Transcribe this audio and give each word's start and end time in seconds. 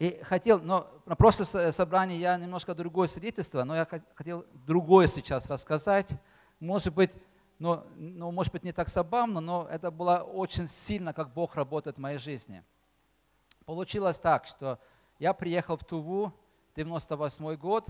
И 0.00 0.18
хотел, 0.22 0.62
но 0.62 0.90
на 1.04 1.14
прошлое 1.14 1.72
собрание 1.72 2.18
я 2.18 2.38
немножко 2.38 2.74
другое 2.74 3.06
свидетельство, 3.06 3.64
но 3.64 3.76
я 3.76 3.86
хотел 4.14 4.46
другое 4.66 5.06
сейчас 5.06 5.50
рассказать. 5.50 6.14
Может 6.58 6.94
быть, 6.94 7.12
но, 7.58 7.86
ну, 7.96 8.30
может 8.30 8.50
быть, 8.50 8.62
не 8.62 8.72
так 8.72 8.88
забавно, 8.88 9.42
но 9.42 9.68
это 9.70 9.90
было 9.90 10.20
очень 10.20 10.66
сильно, 10.68 11.12
как 11.12 11.34
Бог 11.34 11.54
работает 11.54 11.98
в 11.98 12.00
моей 12.00 12.16
жизни. 12.16 12.64
Получилось 13.66 14.18
так, 14.18 14.46
что 14.46 14.78
я 15.18 15.34
приехал 15.34 15.76
в 15.76 15.84
Туву, 15.84 16.32
98 16.76 17.56
год, 17.56 17.86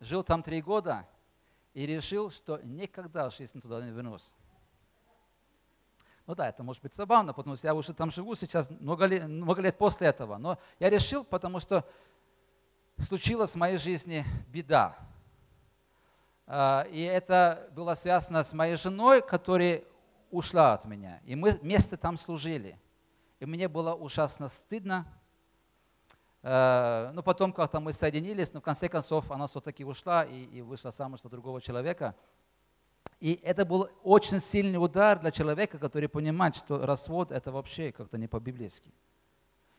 жил 0.00 0.24
там 0.24 0.42
три 0.42 0.62
года 0.62 1.06
и 1.74 1.84
решил, 1.84 2.30
что 2.30 2.60
никогда 2.62 3.28
в 3.28 3.36
жизни 3.36 3.60
туда 3.60 3.84
не 3.84 3.90
вернусь. 3.90 4.34
Ну 6.26 6.34
да, 6.34 6.48
это 6.48 6.62
может 6.62 6.82
быть 6.82 6.94
забавно, 6.94 7.32
потому 7.32 7.56
что 7.56 7.66
я 7.66 7.74
уже 7.74 7.92
там 7.94 8.10
живу 8.10 8.34
сейчас 8.36 8.70
много 8.70 9.06
лет, 9.06 9.26
много 9.26 9.60
лет 9.60 9.76
после 9.76 10.06
этого. 10.06 10.38
Но 10.38 10.58
я 10.78 10.88
решил, 10.88 11.24
потому 11.24 11.58
что 11.58 11.84
случилась 12.98 13.52
в 13.52 13.56
моей 13.56 13.78
жизни 13.78 14.24
беда. 14.48 14.96
А, 16.46 16.86
и 16.90 17.00
это 17.02 17.68
было 17.74 17.94
связано 17.94 18.44
с 18.44 18.52
моей 18.52 18.76
женой, 18.76 19.20
которая 19.20 19.82
ушла 20.30 20.74
от 20.74 20.84
меня. 20.84 21.20
И 21.24 21.34
мы 21.34 21.52
вместе 21.52 21.96
там 21.96 22.16
служили. 22.16 22.78
И 23.40 23.46
мне 23.46 23.68
было 23.68 23.94
ужасно 23.94 24.48
стыдно. 24.48 25.06
А, 26.42 27.10
но 27.12 27.22
потом 27.22 27.52
как-то 27.52 27.80
мы 27.80 27.92
соединились, 27.92 28.52
но 28.52 28.60
в 28.60 28.64
конце 28.64 28.88
концов 28.88 29.30
она 29.32 29.48
все-таки 29.48 29.84
ушла 29.84 30.24
и, 30.24 30.44
и 30.44 30.62
вышла 30.62 30.92
замуж 30.92 31.22
за 31.22 31.28
другого 31.28 31.60
человека. 31.60 32.14
И 33.22 33.38
это 33.44 33.64
был 33.64 33.88
очень 34.02 34.40
сильный 34.40 34.78
удар 34.78 35.16
для 35.20 35.30
человека, 35.30 35.78
который 35.78 36.08
понимает, 36.08 36.56
что 36.56 36.84
развод 36.84 37.30
это 37.30 37.52
вообще 37.52 37.92
как-то 37.92 38.18
не 38.18 38.26
по-библейски. 38.26 38.92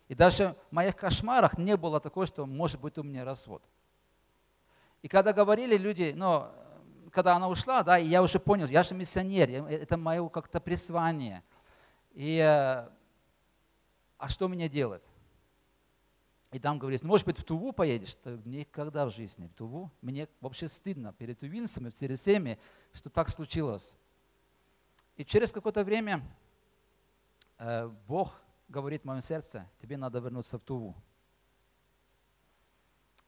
И 0.08 0.16
даже 0.16 0.56
в 0.70 0.72
моих 0.74 0.96
кошмарах 0.96 1.58
не 1.58 1.76
было 1.76 2.00
такого, 2.00 2.26
что 2.26 2.46
может 2.46 2.80
быть 2.80 2.98
у 2.98 3.04
меня 3.04 3.26
развод. 3.26 3.62
И 5.02 5.10
когда 5.10 5.34
говорили 5.34 5.76
люди, 5.76 6.14
ну, 6.16 6.46
когда 7.12 7.36
она 7.36 7.50
ушла, 7.50 7.84
да, 7.84 7.98
я 7.98 8.24
уже 8.24 8.40
понял, 8.40 8.68
я 8.68 8.82
же 8.82 8.96
миссионер, 8.96 9.50
это 9.66 9.98
мое 9.98 10.26
как-то 10.30 10.62
призвание. 10.62 11.44
И 12.14 12.38
э, 12.38 12.88
а 14.18 14.30
что 14.30 14.48
мне 14.48 14.70
делать? 14.70 15.04
И 16.54 16.60
там 16.60 16.78
говорится, 16.78 17.04
ну, 17.04 17.10
может 17.10 17.26
быть, 17.26 17.40
в 17.40 17.44
Туву 17.44 17.74
поедешь? 17.74 18.16
Да 18.24 18.38
никогда 18.46 19.08
в 19.08 19.10
жизни 19.10 19.48
в 19.48 19.56
Туву. 19.56 19.90
Мне 20.02 20.30
вообще 20.40 20.68
стыдно 20.68 21.12
перед 21.12 21.40
тувинцами, 21.40 21.90
перед 21.90 22.20
всеми, 22.20 22.60
что 22.94 23.10
так 23.10 23.30
случилось. 23.30 23.98
И 25.16 25.26
через 25.26 25.52
какое-то 25.52 25.84
время 25.84 26.22
э, 27.58 27.88
Бог 28.08 28.40
говорит 28.68 29.02
в 29.02 29.06
моем 29.06 29.22
сердце, 29.22 29.68
тебе 29.82 29.98
надо 29.98 30.20
вернуться 30.20 30.60
в 30.60 30.62
Туву. 30.62 30.96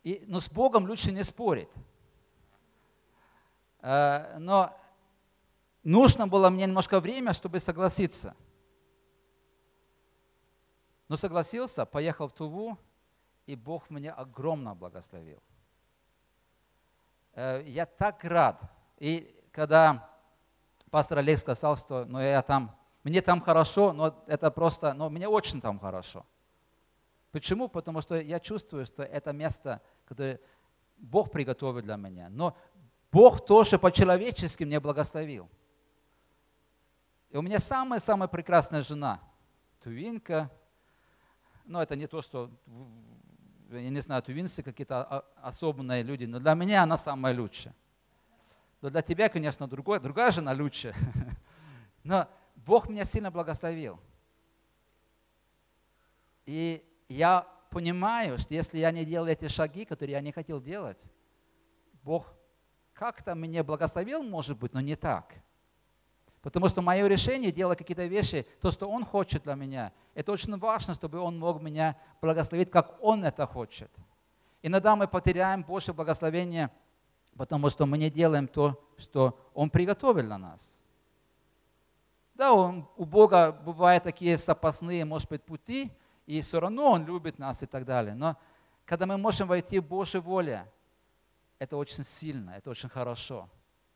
И, 0.04 0.24
но 0.28 0.40
с 0.40 0.48
Богом 0.48 0.86
лучше 0.86 1.12
не 1.12 1.24
спорить. 1.24 1.70
Э, 3.80 4.38
но 4.38 4.72
нужно 5.82 6.28
было 6.28 6.52
мне 6.52 6.68
немножко 6.68 7.00
время, 7.00 7.34
чтобы 7.34 7.60
согласиться. 7.60 8.36
Но 11.08 11.16
согласился, 11.16 11.88
поехал 11.88 12.28
в 12.28 12.34
Туву, 12.34 12.78
и 13.46 13.56
Бог 13.56 13.90
меня 13.90 14.14
огромно 14.14 14.76
благословил. 14.76 15.42
Э, 17.34 17.64
я 17.66 17.86
так 17.86 18.24
рад. 18.24 18.62
И 18.98 19.36
когда 19.52 20.10
пастор 20.90 21.20
Олег 21.20 21.38
сказал, 21.38 21.78
что 21.78 22.06
ну, 22.06 22.20
я 22.20 22.42
там, 22.42 22.76
мне 23.04 23.22
там 23.22 23.42
хорошо, 23.42 23.94
но 23.94 24.24
это 24.28 24.50
просто, 24.52 24.94
но 24.94 25.10
мне 25.10 25.28
очень 25.28 25.62
там 25.62 25.80
хорошо. 25.80 26.26
Почему? 27.32 27.68
Потому 27.68 28.02
что 28.02 28.16
я 28.16 28.40
чувствую, 28.40 28.86
что 28.86 29.04
это 29.04 29.34
место, 29.34 29.82
которое 30.06 30.40
Бог 30.98 31.32
приготовил 31.32 31.82
для 31.82 31.98
меня. 31.98 32.30
Но 32.30 32.56
Бог 33.12 33.46
тоже 33.46 33.78
по-человечески 33.78 34.64
мне 34.64 34.80
благословил. 34.80 35.50
И 37.30 37.38
у 37.38 37.42
меня 37.42 37.60
самая-самая 37.60 38.30
прекрасная 38.30 38.84
жена, 38.84 39.20
Тувинка. 39.84 40.50
Но 41.66 41.82
это 41.82 41.96
не 41.96 42.08
то, 42.08 42.22
что 42.22 42.50
я 43.70 43.90
не 43.90 44.02
знаю, 44.02 44.22
тувинцы 44.22 44.64
какие-то 44.64 45.26
особенные 45.42 46.04
люди, 46.04 46.26
но 46.26 46.40
для 46.40 46.54
меня 46.54 46.84
она 46.84 46.98
самая 46.98 47.36
лучшая. 47.36 47.74
Но 48.82 48.90
для 48.90 49.02
тебя, 49.02 49.30
конечно, 49.30 49.68
другой, 49.68 50.00
другая 50.00 50.32
жена 50.32 50.52
лучше. 50.52 50.94
Но 52.04 52.28
Бог 52.56 52.88
меня 52.88 53.04
сильно 53.04 53.32
благословил. 53.32 54.00
И 56.46 56.84
я 57.10 57.48
понимаю, 57.72 58.38
что 58.38 58.54
если 58.54 58.78
я 58.78 58.92
не 58.92 59.06
делал 59.06 59.28
эти 59.28 59.48
шаги, 59.48 59.86
которые 59.86 60.14
я 60.14 60.22
не 60.22 60.32
хотел 60.32 60.62
делать, 60.62 61.12
Бог 62.04 62.32
как-то 62.94 63.34
меня 63.34 63.64
благословил, 63.64 64.22
может 64.22 64.58
быть, 64.58 64.74
но 64.74 64.82
не 64.82 64.96
так– 64.96 65.34
Потому 66.46 66.70
что 66.70 66.84
мое 66.84 67.08
решение 67.08 67.52
делать 67.52 67.80
какие-то 67.80 68.06
вещи, 68.06 68.46
то, 68.62 68.70
что 68.70 68.88
Он 68.88 69.04
хочет 69.04 69.42
для 69.42 69.56
меня, 69.56 69.92
это 70.14 70.32
очень 70.32 70.56
важно, 70.60 70.94
чтобы 70.94 71.18
Он 71.18 71.40
мог 71.40 71.60
меня 71.60 71.98
благословить, 72.22 72.70
как 72.70 73.02
Он 73.02 73.26
это 73.26 73.48
хочет. 73.48 73.90
Иногда 74.62 74.96
мы 74.96 75.08
потеряем 75.08 75.64
больше 75.64 75.92
благословения, 75.92 76.70
потому 77.36 77.72
что 77.72 77.88
мы 77.88 77.98
не 77.98 78.12
делаем 78.12 78.48
то, 78.48 78.80
что 78.96 79.36
Он 79.56 79.72
приготовил 79.72 80.22
для 80.22 80.38
нас. 80.38 80.84
Да, 82.36 82.54
он, 82.54 82.88
у 82.96 83.06
Бога 83.06 83.52
бывают 83.52 84.04
такие 84.04 84.38
запасные, 84.38 85.04
может 85.04 85.28
быть, 85.28 85.42
пути, 85.42 85.92
и 86.28 86.42
все 86.42 86.60
равно 86.60 86.92
Он 86.92 87.08
любит 87.08 87.40
нас 87.40 87.64
и 87.64 87.66
так 87.66 87.86
далее. 87.86 88.14
Но 88.14 88.38
когда 88.86 89.08
мы 89.08 89.18
можем 89.18 89.48
войти 89.48 89.80
в 89.80 89.88
Божью 89.88 90.22
волю, 90.22 90.68
это 91.58 91.76
очень 91.76 92.04
сильно, 92.04 92.52
это 92.52 92.70
очень 92.70 92.90
хорошо. 92.90 93.50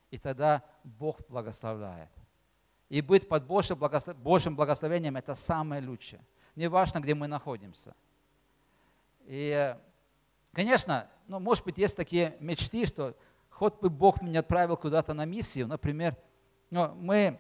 И 0.09 0.17
тогда 0.17 0.63
Бог 0.83 1.19
благословляет. 1.29 2.09
И 2.89 3.01
быть 3.01 3.29
под 3.29 3.45
Божьим, 3.45 3.77
благослов... 3.77 4.17
Божьим 4.17 4.55
благословением– 4.55 5.15
это 5.17 5.35
самое 5.35 5.85
лучшее. 5.85 6.21
Не 6.55 6.67
важно, 6.67 6.99
где 6.99 7.13
мы 7.13 7.27
находимся. 7.27 7.95
И, 9.25 9.75
конечно, 10.53 11.07
ну, 11.27 11.39
может 11.39 11.63
быть, 11.63 11.77
есть 11.77 11.95
такие 11.95 12.35
мечты, 12.39 12.85
что 12.85 13.15
хоть 13.51 13.75
бы 13.75 13.91
Бог 13.91 14.23
меня 14.23 14.39
отправил 14.39 14.75
куда-то 14.75 15.13
на 15.13 15.25
миссию. 15.25 15.67
Например, 15.67 16.17
ну, 16.71 16.95
мы 16.95 17.39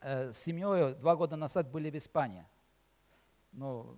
э, 0.00 0.30
с 0.30 0.38
семьей 0.38 0.94
два 0.96 1.16
года 1.16 1.36
назад 1.36 1.70
были 1.70 1.90
в 1.90 1.96
Испании. 1.96 2.44
Ну, 3.52 3.96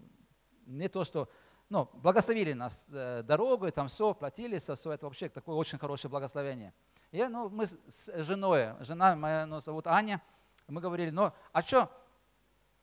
не 0.66 0.88
то, 0.88 1.03
что 1.03 1.28
ну, 1.69 1.91
благословили 1.94 2.53
нас 2.53 2.87
э, 2.93 3.25
дорогой, 3.25 3.72
там 3.72 3.88
все, 3.88 4.14
платили, 4.14 4.59
все, 4.59 4.75
это 4.93 5.06
вообще 5.06 5.28
такое 5.28 5.56
очень 5.56 5.78
хорошее 5.78 6.10
благословение. 6.10 6.72
И 7.10 7.25
ну, 7.25 7.48
мы 7.48 7.66
с 7.66 8.22
женой, 8.22 8.75
жена 8.81 9.16
моя 9.16 9.47
ну, 9.47 9.59
зовут 9.59 9.88
Аня– 9.88 10.22
мы 10.69 10.80
говорили, 10.80 11.10
ну 11.10 11.32
а 11.52 11.62
что, 11.62 11.91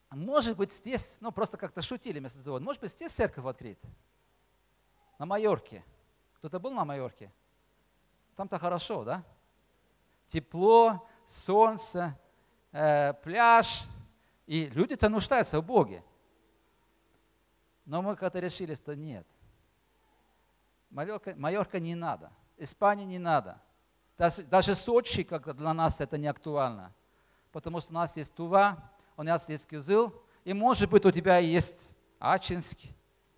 может 0.09 0.57
быть 0.57 0.71
здесь, 0.71 1.17
ну 1.21 1.31
просто 1.31 1.57
как-то 1.57 1.81
шутили 1.81 2.19
вместо 2.19 2.39
завода, 2.39 2.63
может 2.63 2.81
быть 2.81 2.91
здесь 2.91 3.11
церковь 3.11 3.45
открыть? 3.45 3.79
На 5.17 5.25
Майорке. 5.25 5.83
Кто-то 6.35 6.59
был 6.59 6.71
на 6.71 6.85
Майорке? 6.85 7.31
Там-то 8.35 8.59
хорошо, 8.59 9.03
да? 9.03 9.23
Тепло, 10.27 11.07
солнце, 11.25 12.17
э, 12.71 13.13
пляж. 13.13 13.83
И 14.47 14.67
люди-то 14.67 15.07
нуждаются 15.09 15.61
в 15.61 15.65
Боге. 15.65 16.03
Но 17.85 18.01
мы 18.01 18.15
как-то 18.15 18.39
решили, 18.39 18.75
что 18.75 18.95
нет. 18.95 19.25
Майорка, 20.89 21.35
Майорка 21.35 21.79
не 21.79 21.95
надо. 21.95 22.31
Испания 22.57 23.05
не 23.05 23.19
надо. 23.19 23.61
Даже, 24.17 24.43
даже 24.43 24.75
Сочи 24.75 25.23
как 25.23 25.55
для 25.55 25.73
нас 25.73 26.01
это 26.01 26.17
не 26.17 26.27
актуально 26.27 26.93
потому 27.51 27.79
что 27.79 27.91
у 27.91 27.95
нас 27.95 28.17
есть 28.17 28.33
Тува, 28.33 28.91
у 29.17 29.23
нас 29.23 29.49
есть 29.49 29.67
Кизыл, 29.67 30.13
и 30.43 30.53
может 30.53 30.89
быть 30.89 31.05
у 31.05 31.11
тебя 31.11 31.37
есть 31.37 31.95
Ачинск, 32.19 32.77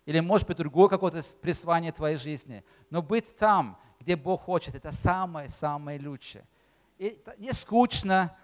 или 0.06 0.20
может 0.20 0.46
быть 0.46 0.56
другое 0.56 0.88
какое-то 0.88 1.20
призвание 1.40 1.92
твоей 1.92 2.16
жизни. 2.16 2.64
Но 2.90 3.02
быть 3.02 3.34
там, 3.36 3.78
где 4.00 4.16
Бог 4.16 4.42
хочет, 4.42 4.74
это 4.74 4.92
самое-самое 4.92 6.00
лучшее. 6.00 6.44
И 6.98 7.22
не 7.38 7.52
скучно, 7.52 8.36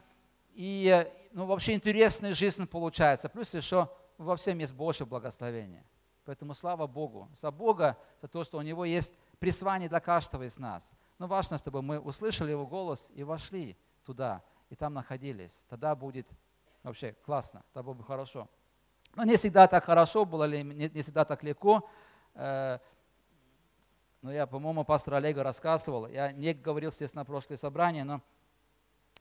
и 0.55 1.06
ну, 1.33 1.47
вообще 1.47 1.75
интересная 1.75 2.35
жизнь 2.35 2.67
получается. 2.67 3.29
Плюс 3.29 3.55
еще 3.55 3.89
во 4.19 4.37
всем 4.37 4.59
есть 4.59 4.75
Божье 4.75 5.06
благословение. 5.06 5.85
Поэтому 6.25 6.55
слава 6.55 6.87
Богу 6.87 7.29
за 7.35 7.50
Бога, 7.50 7.97
за 8.21 8.29
то, 8.29 8.44
что 8.44 8.59
у 8.59 8.62
Него 8.62 8.85
есть 8.85 9.15
призвание 9.39 9.89
для 9.89 10.00
каждого 10.00 10.44
из 10.44 10.59
нас. 10.59 10.93
Но 11.19 11.27
важно, 11.27 11.59
чтобы 11.59 11.83
мы 11.83 11.99
услышали 11.99 12.50
Его 12.50 12.67
голос 12.67 13.11
и 13.15 13.23
вошли 13.23 13.77
туда 14.05 14.43
и 14.70 14.76
там 14.76 14.94
находились. 14.94 15.64
Тогда 15.69 15.94
будет 15.94 16.28
вообще 16.82 17.12
классно, 17.25 17.62
тогда 17.72 17.93
бы 17.93 18.05
хорошо. 18.05 18.49
Но 19.17 19.25
не 19.25 19.37
всегда 19.37 19.67
так 19.67 19.84
хорошо 19.84 20.25
было, 20.25 20.49
не, 20.49 20.62
не 20.62 21.00
всегда 21.02 21.25
так 21.25 21.43
легко. 21.43 21.88
Э, 22.34 22.78
но 24.22 24.32
я, 24.32 24.46
по-моему, 24.46 24.84
пастор 24.84 25.14
Олега 25.14 25.43
рассказывал, 25.43 26.06
я 26.06 26.31
не 26.32 26.55
говорил 26.55 26.93
здесь 26.93 27.14
на 27.14 27.25
прошлое 27.25 27.56
собрание, 27.56 28.05
но 28.05 28.22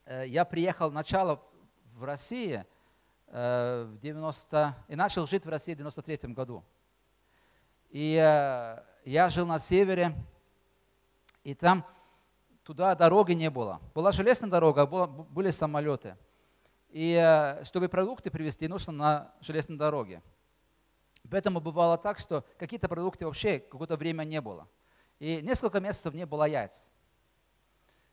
э, 0.05 0.27
я 0.27 0.45
приехал 0.45 0.91
начало 0.91 1.41
в 1.95 2.03
России 2.03 2.65
э, 3.27 3.83
в 3.89 3.99
90, 3.99 4.75
и 4.87 4.95
начал 4.95 5.25
жить 5.25 5.45
в 5.45 5.49
России 5.49 5.73
в 5.73 5.77
93 5.77 6.33
году. 6.33 6.63
И 7.89 8.11
я 8.11 9.29
жил 9.29 9.47
на 9.47 9.57
севере, 9.57 10.13
и 11.43 11.55
там 11.55 11.83
туда 12.69 12.93
дороги 12.93 13.33
не 13.33 13.49
было. 13.49 13.81
Была 13.95 14.11
железная 14.11 14.47
дорога, 14.47 14.83
а 14.83 15.07
были 15.07 15.49
самолеты. 15.49 16.15
И 16.89 17.15
э, 17.15 17.63
чтобы 17.63 17.89
продукты 17.89 18.29
привезти, 18.29 18.67
нужно 18.67 18.93
на 18.93 19.33
железной 19.41 19.79
дороге. 19.79 20.21
Поэтому 21.31 21.61
бывало 21.61 21.97
так, 21.97 22.19
что 22.19 22.45
какие-то 22.59 22.87
продукты 22.87 23.25
вообще 23.25 23.57
какое-то 23.57 23.97
время 23.97 24.23
не 24.23 24.39
было. 24.39 24.67
И 25.17 25.41
несколько 25.41 25.79
месяцев 25.79 26.13
не 26.13 26.27
было 26.27 26.43
яиц. 26.43 26.91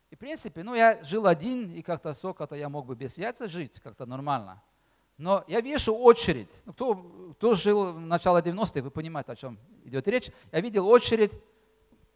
И 0.08 0.16
в 0.16 0.18
принципе, 0.18 0.62
ну 0.62 0.74
я 0.74 1.04
жил 1.04 1.26
один, 1.26 1.70
и 1.70 1.82
как-то 1.82 2.14
сколько-то 2.14 2.56
я 2.56 2.70
мог 2.70 2.86
бы 2.86 2.96
без 2.96 3.18
яйца 3.18 3.48
жить, 3.48 3.78
как-то 3.80 4.06
нормально. 4.06 4.62
Но 5.18 5.44
я 5.48 5.60
вижу 5.60 5.94
очередь. 5.94 6.48
Ну, 6.64 6.72
кто, 6.72 6.94
кто 7.34 7.54
жил 7.54 7.92
в 7.92 8.00
начало 8.00 8.40
90-х, 8.40 8.80
вы 8.80 8.90
понимаете, 8.90 9.32
о 9.32 9.36
чем 9.36 9.58
идет 9.84 10.08
речь. 10.08 10.30
Я 10.50 10.60
видел 10.62 10.88
очередь, 10.88 11.32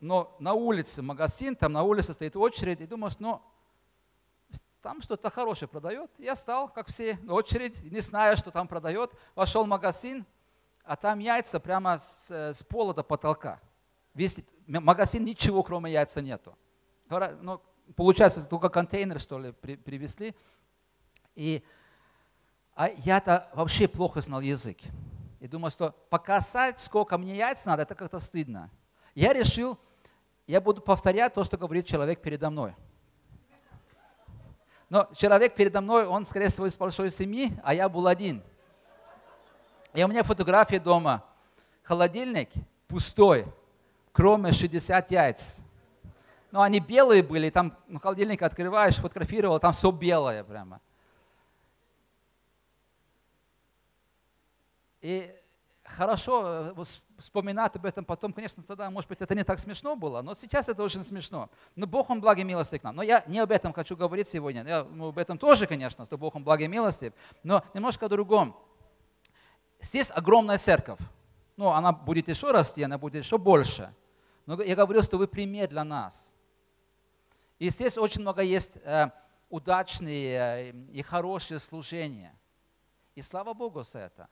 но 0.00 0.35
на 0.38 0.55
улице 0.55 1.02
магазин, 1.02 1.55
там 1.55 1.73
на 1.73 1.82
улице 1.82 2.14
стоит 2.14 2.37
очередь, 2.37 2.81
и 2.81 2.87
думаешь, 2.87 3.19
ну, 3.19 3.43
там 4.82 5.02
что-то 5.02 5.31
хорошее 5.31 5.69
продает. 5.69 6.11
Я 6.19 6.35
стал, 6.37 6.69
как 6.69 6.88
все, 6.88 7.19
на 7.23 7.35
очередь, 7.35 7.82
не 7.82 8.00
зная, 8.00 8.37
что 8.37 8.50
там 8.50 8.67
продает. 8.67 9.12
Вошел 9.35 9.64
в 9.64 9.69
магазин, 9.69 10.25
а 10.85 10.97
там 10.97 11.19
яйца 11.19 11.61
прямо 11.61 11.99
с, 11.99 12.31
с 12.31 12.62
пола 12.62 12.94
до 12.94 13.02
потолка. 13.02 13.61
Весь 14.14 14.41
магазин 14.67 15.25
ничего, 15.25 15.62
кроме 15.62 15.93
яйца 15.93 16.23
нету. 16.23 16.56
Ну, 17.08 17.61
получается, 17.94 18.44
только 18.44 18.70
контейнер, 18.70 19.20
что 19.20 19.38
ли, 19.38 19.53
при, 19.53 19.76
привезли. 19.76 20.35
И 21.35 21.62
а 22.75 22.88
я-то 22.88 23.50
вообще 23.53 23.88
плохо 23.88 24.23
знал 24.23 24.41
язык. 24.41 24.79
И 25.41 25.46
думал, 25.46 25.70
что 25.70 25.94
показать, 26.08 26.81
сколько 26.81 27.19
мне 27.19 27.37
яиц 27.37 27.67
надо, 27.67 27.82
это 27.82 27.94
как-то 27.94 28.19
стыдно. 28.19 28.70
Я 29.14 29.32
решил, 29.32 29.79
я 30.50 30.61
буду 30.61 30.81
повторять 30.81 31.32
то, 31.32 31.44
что 31.44 31.56
говорит 31.56 31.87
человек 31.87 32.20
передо 32.20 32.50
мной. 32.50 32.75
Но 34.88 35.08
человек 35.14 35.55
передо 35.55 35.81
мной, 35.81 36.06
он, 36.06 36.25
скорее 36.25 36.49
всего, 36.49 36.67
из 36.67 36.76
большой 36.76 37.11
семьи, 37.12 37.52
а 37.62 37.73
я 37.73 37.88
был 37.88 38.08
один. 38.08 38.43
И 39.94 40.02
у 40.02 40.08
меня 40.08 40.25
фотографии 40.25 40.79
дома. 40.79 41.25
Холодильник 41.85 42.50
пустой, 42.88 43.47
кроме 44.11 44.50
60 44.50 45.12
яиц. 45.12 45.61
Ну, 46.50 46.61
они 46.61 46.81
белые 46.81 47.23
были, 47.23 47.50
там 47.50 47.76
ну, 47.87 48.00
холодильник 48.00 48.43
открываешь, 48.43 48.96
фотографировал, 48.96 49.61
там 49.61 49.73
все 49.73 49.93
белое 49.93 50.43
прямо. 50.43 50.81
И 55.00 55.32
хорошо 55.97 56.73
э, 56.77 56.85
вспоминать 57.19 57.77
об 57.77 57.87
этом 57.87 58.05
потом, 58.05 58.33
конечно, 58.33 58.63
тогда, 58.63 58.91
может 58.91 59.09
быть, 59.09 59.21
это 59.21 59.35
не 59.35 59.45
так 59.45 59.59
смешно 59.59 59.97
было, 59.97 60.23
но 60.23 60.35
сейчас 60.35 60.69
это 60.69 60.83
очень 60.83 61.05
смешно. 61.05 61.51
Но 61.77 61.87
Бог, 61.87 62.11
Он 62.11 62.21
благой 62.21 62.45
милости 62.45 62.79
к 62.79 62.83
нам. 62.83 62.97
Но 62.97 63.03
я 63.03 63.25
не 63.27 63.39
об 63.39 63.51
этом 63.51 63.73
хочу 63.73 63.97
говорить 63.97 64.29
сегодня. 64.29 64.65
Я 64.65 64.85
ну, 64.85 65.09
об 65.09 65.19
этом 65.19 65.39
тоже, 65.39 65.67
конечно, 65.67 66.05
что 66.05 66.17
Бог, 66.19 66.35
Он 66.35 66.45
благой 66.45 66.69
милости, 66.69 67.13
но 67.43 67.63
немножко 67.75 68.07
о 68.07 68.09
другом. 68.09 68.57
Здесь 69.81 70.11
огромная 70.11 70.59
церковь. 70.59 70.99
Ну, 71.57 71.69
она 71.69 71.93
будет 71.93 72.29
еще 72.29 72.51
расти, 72.51 72.83
она 72.83 72.99
будет 72.99 73.23
еще 73.23 73.39
больше. 73.39 73.95
Но 74.47 74.63
я 74.63 74.75
говорил, 74.75 75.03
что 75.03 75.19
вы 75.19 75.29
пример 75.29 75.69
для 75.69 75.85
нас. 75.85 76.35
И 77.59 77.69
здесь 77.71 77.99
очень 77.99 78.23
много 78.23 78.43
есть 78.43 78.77
э, 78.77 79.11
удачные 79.51 80.71
э, 80.71 80.71
и 80.93 81.03
хорошие 81.03 81.61
служения. 81.61 82.35
И 83.15 83.23
слава 83.23 83.53
Богу 83.53 83.85
за 83.85 83.99
это. 83.99 84.29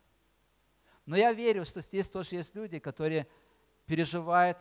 Но 1.09 1.17
я 1.17 1.33
верю, 1.33 1.65
что 1.65 1.81
здесь 1.81 2.07
тоже 2.11 2.35
есть 2.35 2.55
люди, 2.55 2.79
которые 2.79 3.27
переживают 3.87 4.59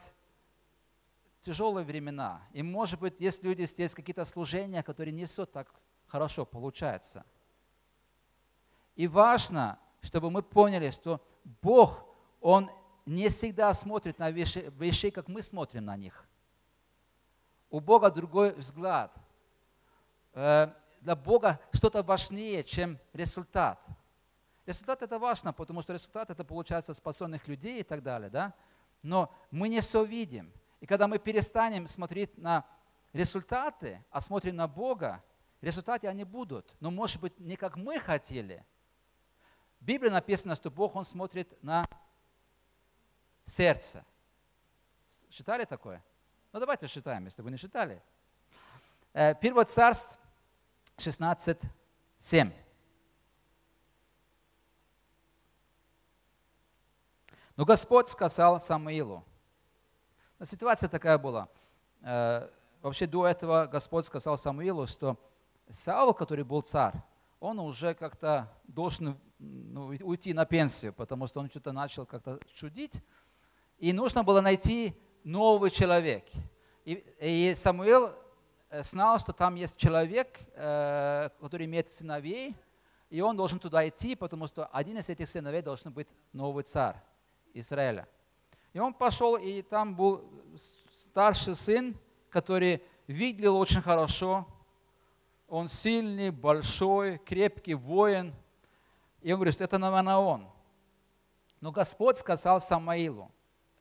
тяжелые 1.42 1.84
времена. 1.84 2.42
И 2.54 2.64
может 2.64 3.02
быть, 3.02 3.20
есть 3.20 3.44
люди 3.44 3.64
здесь, 3.64 3.94
какие-то 3.94 4.24
служения, 4.24 4.82
которые 4.82 5.12
не 5.12 5.26
все 5.26 5.46
так 5.46 5.70
хорошо 6.06 6.46
получается. 6.46 7.26
И 8.96 9.10
важно, 9.10 9.78
чтобы 10.02 10.32
мы 10.32 10.42
поняли, 10.42 10.92
что 10.92 11.22
Бог, 11.62 12.06
Он 12.40 12.72
не 13.06 13.28
всегда 13.28 13.74
смотрит 13.74 14.18
на 14.18 14.32
вещи, 14.32 14.72
вещи, 14.78 15.10
как 15.10 15.28
мы 15.28 15.42
смотрим 15.42 15.84
на 15.84 15.98
них. 15.98 16.26
У 17.70 17.82
Бога 17.82 18.10
другой 18.10 18.54
взгляд. 18.54 19.14
Э, 20.32 20.72
для 21.02 21.18
Бога 21.18 21.60
что-то 21.74 22.04
важнее, 22.04 22.64
чем 22.64 22.98
результат. 23.12 23.86
Результат 24.68 25.02
это 25.02 25.18
важно, 25.18 25.54
потому 25.54 25.82
что 25.82 25.94
результат 25.94 26.30
это 26.30 26.44
получается 26.44 26.94
спасенных 26.94 27.48
людей 27.48 27.80
и 27.80 27.84
так 27.84 28.04
далее, 28.04 28.30
да? 28.30 28.54
Но 29.02 29.34
мы 29.50 29.70
не 29.70 29.80
все 29.80 30.04
видим. 30.04 30.52
И 30.82 30.86
когда 30.86 31.08
мы 31.08 31.20
перестанем 31.20 31.88
смотреть 31.88 32.38
на 32.38 32.66
результаты, 33.14 34.04
а 34.12 34.20
смотрим 34.20 34.58
на 34.58 34.68
Бога, 34.68 35.24
результаты 35.62 36.08
они 36.08 36.26
будут, 36.26 36.76
но 36.82 36.92
может 36.92 37.22
быть 37.22 37.40
не 37.40 37.56
как 37.56 37.78
мы 37.78 37.98
хотели. 37.98 38.66
В 39.80 39.86
Библии 39.86 40.10
написано, 40.10 40.54
что 40.54 40.70
Бог, 40.70 40.98
Он 40.98 41.06
смотрит 41.06 41.64
на 41.64 41.86
сердце. 43.46 44.04
Читали 45.30 45.64
такое? 45.64 46.04
Ну 46.52 46.60
давайте 46.60 46.88
считаем, 46.88 47.24
если 47.24 47.42
вы 47.42 47.52
не 47.52 47.58
читали. 47.58 48.04
Э, 49.14 49.34
Первое 49.34 49.64
царство 49.64 50.18
16, 50.98 51.62
7. 52.20 52.67
Но 57.58 57.66
Господь 57.66 58.08
сказал 58.08 58.62
Самуилу. 58.62 59.26
Но 60.38 60.46
ситуация 60.46 60.88
такая 60.88 61.18
была. 61.18 61.50
Э, 62.02 62.48
вообще 62.84 63.08
до 63.08 63.26
этого 63.26 63.66
Господь 63.66 64.06
сказал 64.06 64.38
Самуилу, 64.38 64.86
что 64.86 65.18
Саул, 65.68 66.14
который 66.14 66.44
был 66.44 66.62
царь, 66.62 66.94
он 67.40 67.60
уже 67.60 67.96
как-то 67.96 68.48
должен 68.68 69.20
ну, 69.40 69.88
уйти 69.88 70.34
на 70.34 70.46
пенсию, 70.46 70.94
потому 70.94 71.26
что 71.26 71.40
он 71.40 71.50
что-то 71.50 71.72
начал 71.72 72.06
как-то 72.06 72.40
чудить. 72.54 73.02
И 73.80 73.92
нужно 73.92 74.24
было 74.24 74.40
найти 74.40 74.96
новый 75.24 75.72
человек. 75.72 76.26
И, 76.86 77.04
и 77.20 77.56
Самуил 77.56 78.14
э, 78.70 78.84
знал, 78.84 79.18
что 79.18 79.34
там 79.34 79.56
есть 79.56 79.78
человек, 79.78 80.40
э, 80.54 81.30
который 81.42 81.66
имеет 81.66 81.92
сыновей, 81.92 82.56
и 83.10 83.20
он 83.20 83.36
должен 83.36 83.58
туда 83.58 83.88
идти, 83.88 84.16
потому 84.16 84.46
что 84.46 84.68
один 84.68 85.00
из 85.00 85.10
этих 85.10 85.28
сыновей 85.28 85.64
должен 85.64 85.92
быть 85.92 86.08
новый 86.34 86.64
царь 86.64 87.02
Израиля. 87.60 88.08
И 88.74 88.80
он 88.80 88.94
пошел, 88.94 89.38
и 89.38 89.62
там 89.62 89.96
был 89.96 90.24
старший 90.94 91.56
сын, 91.56 91.98
который 92.30 92.84
видел 93.08 93.58
очень 93.58 93.82
хорошо. 93.82 94.48
Он 95.48 95.68
сильный, 95.68 96.30
большой, 96.30 97.18
крепкий 97.20 97.74
воин. 97.74 98.34
И 99.22 99.32
он 99.32 99.38
говорит, 99.38 99.56
что 99.56 99.64
это, 99.64 99.78
наверное, 99.78 100.18
он. 100.18 100.48
Но 101.62 101.72
Господь 101.72 102.18
сказал 102.18 102.62
Самуилу, 102.62 103.32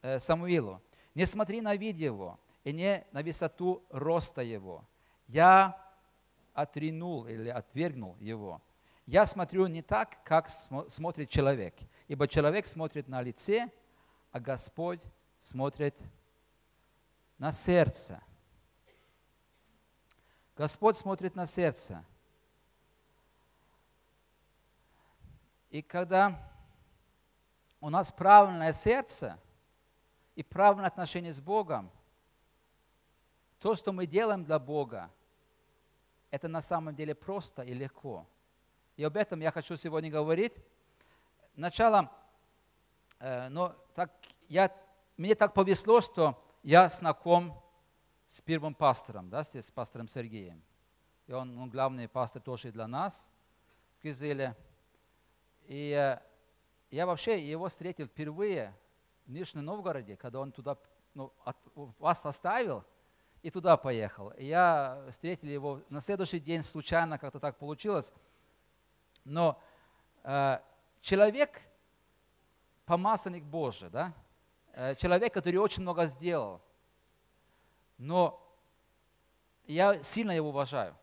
э, 0.00 0.18
Самуилу, 0.18 0.80
не 1.14 1.26
смотри 1.26 1.60
на 1.60 1.76
вид 1.76 1.96
его 1.96 2.38
и 2.64 2.72
не 2.72 3.06
на 3.12 3.22
высоту 3.22 3.82
роста 3.90 4.42
его. 4.42 4.84
Я 5.28 5.78
отринул 6.54 7.26
или 7.26 7.48
отвергнул 7.48 8.16
его. 8.18 8.62
Я 9.06 9.24
смотрю 9.24 9.68
не 9.68 9.82
так, 9.82 10.22
как 10.24 10.48
смотрит 10.48 11.30
человек. 11.30 11.74
Ибо 12.08 12.26
человек 12.26 12.66
смотрит 12.66 13.06
на 13.06 13.22
лице, 13.22 13.70
а 14.32 14.40
Господь 14.40 15.00
смотрит 15.40 15.96
на 17.38 17.52
сердце. 17.52 18.20
Господь 20.56 20.96
смотрит 20.96 21.36
на 21.36 21.46
сердце. 21.46 22.04
И 25.70 25.82
когда 25.82 26.52
у 27.80 27.90
нас 27.90 28.10
правильное 28.10 28.72
сердце, 28.72 29.38
и 30.34 30.42
правильное 30.42 30.88
отношение 30.88 31.32
с 31.32 31.40
Богом, 31.40 31.90
то, 33.58 33.74
что 33.74 33.92
мы 33.92 34.06
делаем 34.06 34.44
для 34.44 34.58
Бога, 34.58 35.10
это 36.30 36.48
на 36.48 36.60
самом 36.60 36.94
деле 36.94 37.14
просто 37.14 37.62
и 37.62 37.72
легко. 37.72 38.26
И 38.96 39.04
об 39.04 39.16
этом 39.16 39.40
я 39.40 39.50
хочу 39.50 39.76
сегодня 39.76 40.10
говорить. 40.10 40.54
Начало, 41.54 42.10
э, 43.18 43.48
но 43.48 43.76
так, 43.94 44.10
я, 44.48 44.74
мне 45.16 45.34
так 45.34 45.52
повезло, 45.52 46.00
что 46.00 46.42
я 46.62 46.88
знаком 46.88 47.62
с 48.24 48.40
первым 48.40 48.74
пастором, 48.74 49.28
да, 49.28 49.44
с 49.44 49.70
пастором 49.70 50.08
Сергеем. 50.08 50.62
И 51.26 51.32
он, 51.32 51.58
он 51.58 51.68
главный 51.68 52.08
пастор 52.08 52.40
тоже 52.40 52.72
для 52.72 52.86
нас 52.86 53.30
в 53.98 54.02
Кизеле. 54.02 54.56
И 55.66 55.90
э, 55.90 56.18
я 56.90 57.06
вообще 57.06 57.46
его 57.46 57.68
встретил 57.68 58.06
впервые 58.06 58.74
в 59.26 59.30
Нижнем 59.30 59.64
Новгороде, 59.66 60.16
когда 60.16 60.40
он 60.40 60.52
туда 60.52 60.78
ну, 61.12 61.34
от, 61.44 61.56
вас 61.74 62.24
оставил 62.24 62.84
и 63.42 63.50
туда 63.50 63.76
поехал. 63.76 64.30
И 64.30 64.46
я 64.46 65.04
встретил 65.10 65.48
его 65.48 65.82
на 65.90 66.00
следующий 66.00 66.40
день, 66.40 66.62
случайно 66.62 67.18
как-то 67.18 67.40
так 67.40 67.58
получилось. 67.58 68.12
Но 69.26 69.60
э, 70.22 70.60
человек, 71.00 71.60
помазанник 72.84 73.42
Божий, 73.42 73.90
да, 73.90 74.14
э, 74.72 74.94
человек, 74.94 75.34
который 75.34 75.56
очень 75.56 75.82
много 75.82 76.06
сделал. 76.06 76.62
Но 77.98 78.40
я 79.66 80.00
сильно 80.02 80.30
его 80.30 80.50
уважаю. 80.50 80.96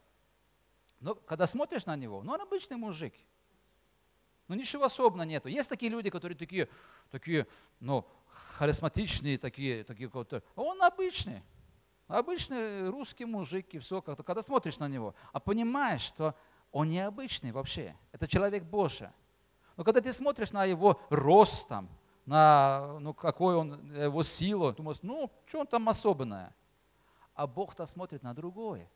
Но 1.01 1.15
когда 1.15 1.45
смотришь 1.45 1.85
на 1.85 1.97
него, 1.97 2.23
ну 2.23 2.31
он 2.31 2.39
обычный 2.39 2.77
мужик. 2.77 3.13
Ну 4.47 4.55
ничего 4.55 4.85
особенного 4.85 5.27
нету. 5.27 5.49
Есть 5.49 5.69
такие 5.69 5.91
люди, 5.91 6.09
которые 6.09 6.37
такие, 6.37 6.69
такие, 7.11 7.45
ну, 7.81 8.07
харизматичные, 8.57 9.37
такие, 9.37 9.83
такие 9.83 10.07
какого-то. 10.07 10.43
Он 10.55 10.81
обычный. 10.81 11.43
Обычный 12.07 12.89
русский 12.89 13.25
мужик 13.25 13.73
и 13.73 13.79
все 13.79 14.01
как-то. 14.01 14.23
Когда 14.23 14.41
смотришь 14.41 14.79
на 14.79 14.87
него, 14.87 15.13
а 15.33 15.41
понимаешь, 15.41 16.03
что 16.03 16.35
он 16.73 16.89
необычный 16.89 17.51
вообще. 17.51 17.95
Это 18.11 18.27
человек 18.27 18.63
Божий. 18.63 19.07
Но 19.77 19.83
когда 19.83 20.01
ты 20.01 20.11
смотришь 20.11 20.51
на 20.51 20.65
его 20.65 20.99
рост, 21.09 21.67
там, 21.67 21.87
на 22.25 22.97
ну, 22.99 23.13
какой 23.13 23.55
он, 23.55 23.93
его 23.93 24.23
силу, 24.23 24.73
думаешь, 24.73 24.97
ну, 25.03 25.31
что 25.45 25.59
он 25.61 25.67
там 25.67 25.87
особенное? 25.87 26.53
А 27.35 27.47
Бог-то 27.47 27.85
смотрит 27.85 28.23
на 28.23 28.33
другое. 28.33 28.89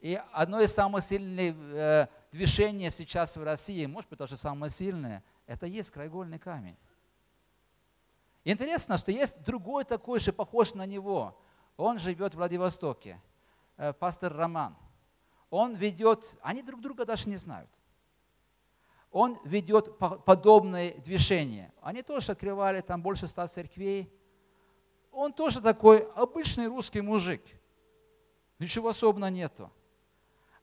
И 0.00 0.20
одно 0.32 0.60
из 0.60 0.72
самых 0.72 1.04
сильных 1.04 1.54
э, 1.56 2.08
движений 2.32 2.90
сейчас 2.90 3.36
в 3.36 3.42
России, 3.42 3.84
может 3.86 4.08
быть, 4.08 4.18
даже 4.18 4.36
самое 4.36 4.70
сильное, 4.70 5.22
это 5.46 5.66
есть 5.66 5.90
краеугольный 5.90 6.38
камень. 6.38 6.76
Интересно, 8.44 8.96
что 8.96 9.12
есть 9.12 9.42
другой 9.44 9.84
такой 9.84 10.18
же, 10.18 10.32
похож 10.32 10.74
на 10.74 10.86
него. 10.86 11.38
Он 11.76 11.98
живет 11.98 12.32
в 12.32 12.36
Владивостоке, 12.36 13.20
э, 13.76 13.92
пастор 13.92 14.34
Роман. 14.34 14.76
Он 15.56 15.76
ведет, 15.76 16.36
они 16.42 16.62
друг 16.62 16.80
друга 16.80 17.04
даже 17.04 17.28
не 17.28 17.36
знают. 17.36 17.70
Он 19.12 19.38
ведет 19.44 19.96
подобные 19.98 20.94
движения. 20.98 21.72
Они 21.80 22.02
тоже 22.02 22.32
открывали 22.32 22.80
там 22.80 23.00
больше 23.00 23.28
ста 23.28 23.46
церквей. 23.46 24.12
Он 25.12 25.32
тоже 25.32 25.60
такой 25.60 26.10
обычный 26.14 26.66
русский 26.66 27.02
мужик. 27.02 27.40
Ничего 28.58 28.88
особенного 28.88 29.30
нету. 29.30 29.70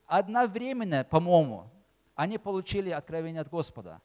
Одновременно, 0.08 1.06
по-моему, 1.06 1.70
они 2.14 2.38
получили 2.38 2.90
откровение 2.90 3.44
от 3.44 3.50
Господа. 3.50 4.02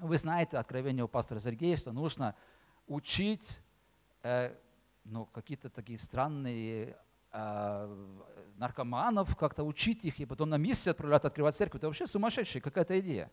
Вы 0.00 0.18
знаете 0.18 0.58
откровение 0.58 1.04
у 1.04 1.08
пастора 1.08 1.38
Сергея, 1.38 1.76
что 1.76 1.92
нужно 1.92 2.34
учить 2.88 3.60
э, 4.24 4.52
ну, 5.04 5.26
какие-то 5.26 5.70
такие 5.70 6.00
странные 6.00 6.98
э, 7.30 8.16
наркоманов, 8.56 9.36
как-то 9.36 9.64
учить 9.64 10.04
их, 10.04 10.20
и 10.20 10.26
потом 10.26 10.50
на 10.50 10.56
миссию 10.56 10.92
отправлять 10.92 11.24
открывать 11.24 11.56
церковь. 11.56 11.80
Это 11.80 11.86
вообще 11.88 12.06
сумасшедшая 12.06 12.62
какая-то 12.62 12.98
идея. 13.00 13.30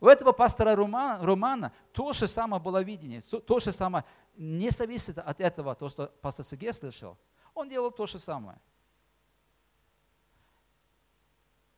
У 0.00 0.06
этого 0.06 0.32
пастора 0.32 0.76
Романа, 0.76 1.24
Романа 1.24 1.72
то 1.92 2.12
же 2.12 2.26
самое 2.26 2.62
было 2.62 2.82
видение, 2.82 3.22
то 3.22 3.58
же 3.58 3.72
самое, 3.72 4.04
не 4.36 4.70
зависит 4.70 5.18
от 5.18 5.40
этого, 5.40 5.74
то, 5.74 5.88
что 5.88 6.08
пастор 6.20 6.44
Сергей 6.44 6.72
слышал. 6.72 7.16
Он 7.54 7.68
делал 7.68 7.90
то 7.90 8.06
же 8.06 8.18
самое. 8.18 8.60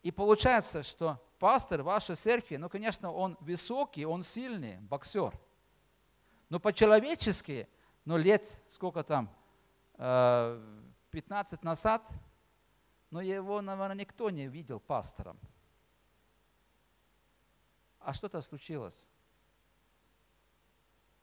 И 0.02 0.10
получается, 0.10 0.82
что 0.82 1.22
пастор 1.38 1.82
вашей 1.82 2.16
церкви, 2.16 2.56
ну, 2.56 2.68
конечно, 2.68 3.12
он 3.12 3.36
высокий, 3.40 4.04
он 4.04 4.22
сильный, 4.22 4.78
боксер. 4.78 5.38
Но 6.48 6.58
по-человечески, 6.58 7.68
ну, 8.04 8.16
лет 8.16 8.48
сколько 8.68 9.02
там, 9.02 9.28
15 9.98 11.60
э, 11.62 11.64
назад, 11.64 12.02
но 13.10 13.20
его, 13.20 13.60
наверное, 13.60 13.96
никто 13.96 14.30
не 14.30 14.46
видел 14.48 14.80
пастором. 14.80 15.38
А 18.00 18.14
что-то 18.14 18.40
случилось. 18.40 19.08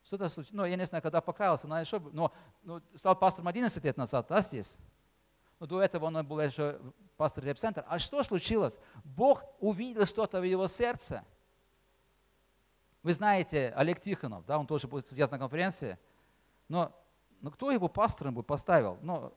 Что-то 0.03 0.29
случилось. 0.29 0.53
Ну, 0.53 0.65
я 0.65 0.75
не 0.75 0.85
знаю, 0.85 1.01
когда 1.01 1.21
покаялся, 1.21 1.67
но, 1.67 1.79
еще, 1.79 1.99
но, 1.99 2.31
но 2.63 2.81
стал 2.95 3.15
пастором 3.15 3.47
11 3.47 3.83
лет 3.83 3.97
назад, 3.97 4.27
да, 4.29 4.41
здесь? 4.41 4.77
Но 5.59 5.65
до 5.65 5.81
этого 5.81 6.05
он 6.05 6.25
был 6.27 6.39
еще 6.39 6.79
пастор 7.17 7.45
репцентр. 7.45 7.85
А 7.87 7.97
что 7.99 8.23
случилось? 8.23 8.79
Бог 9.03 9.43
увидел 9.59 10.05
что-то 10.05 10.41
в 10.41 10.43
его 10.43 10.67
сердце. 10.67 11.23
Вы 13.03 13.13
знаете, 13.13 13.71
Олег 13.75 14.01
Тихонов, 14.01 14.45
да, 14.45 14.57
он 14.57 14.67
тоже 14.67 14.87
будет 14.87 15.07
сейчас 15.07 15.31
на 15.31 15.39
конференции. 15.39 15.97
Но, 16.67 16.91
но 17.41 17.51
кто 17.51 17.71
его 17.71 17.87
пастором 17.87 18.33
бы 18.33 18.43
поставил? 18.43 18.97
Но, 19.01 19.33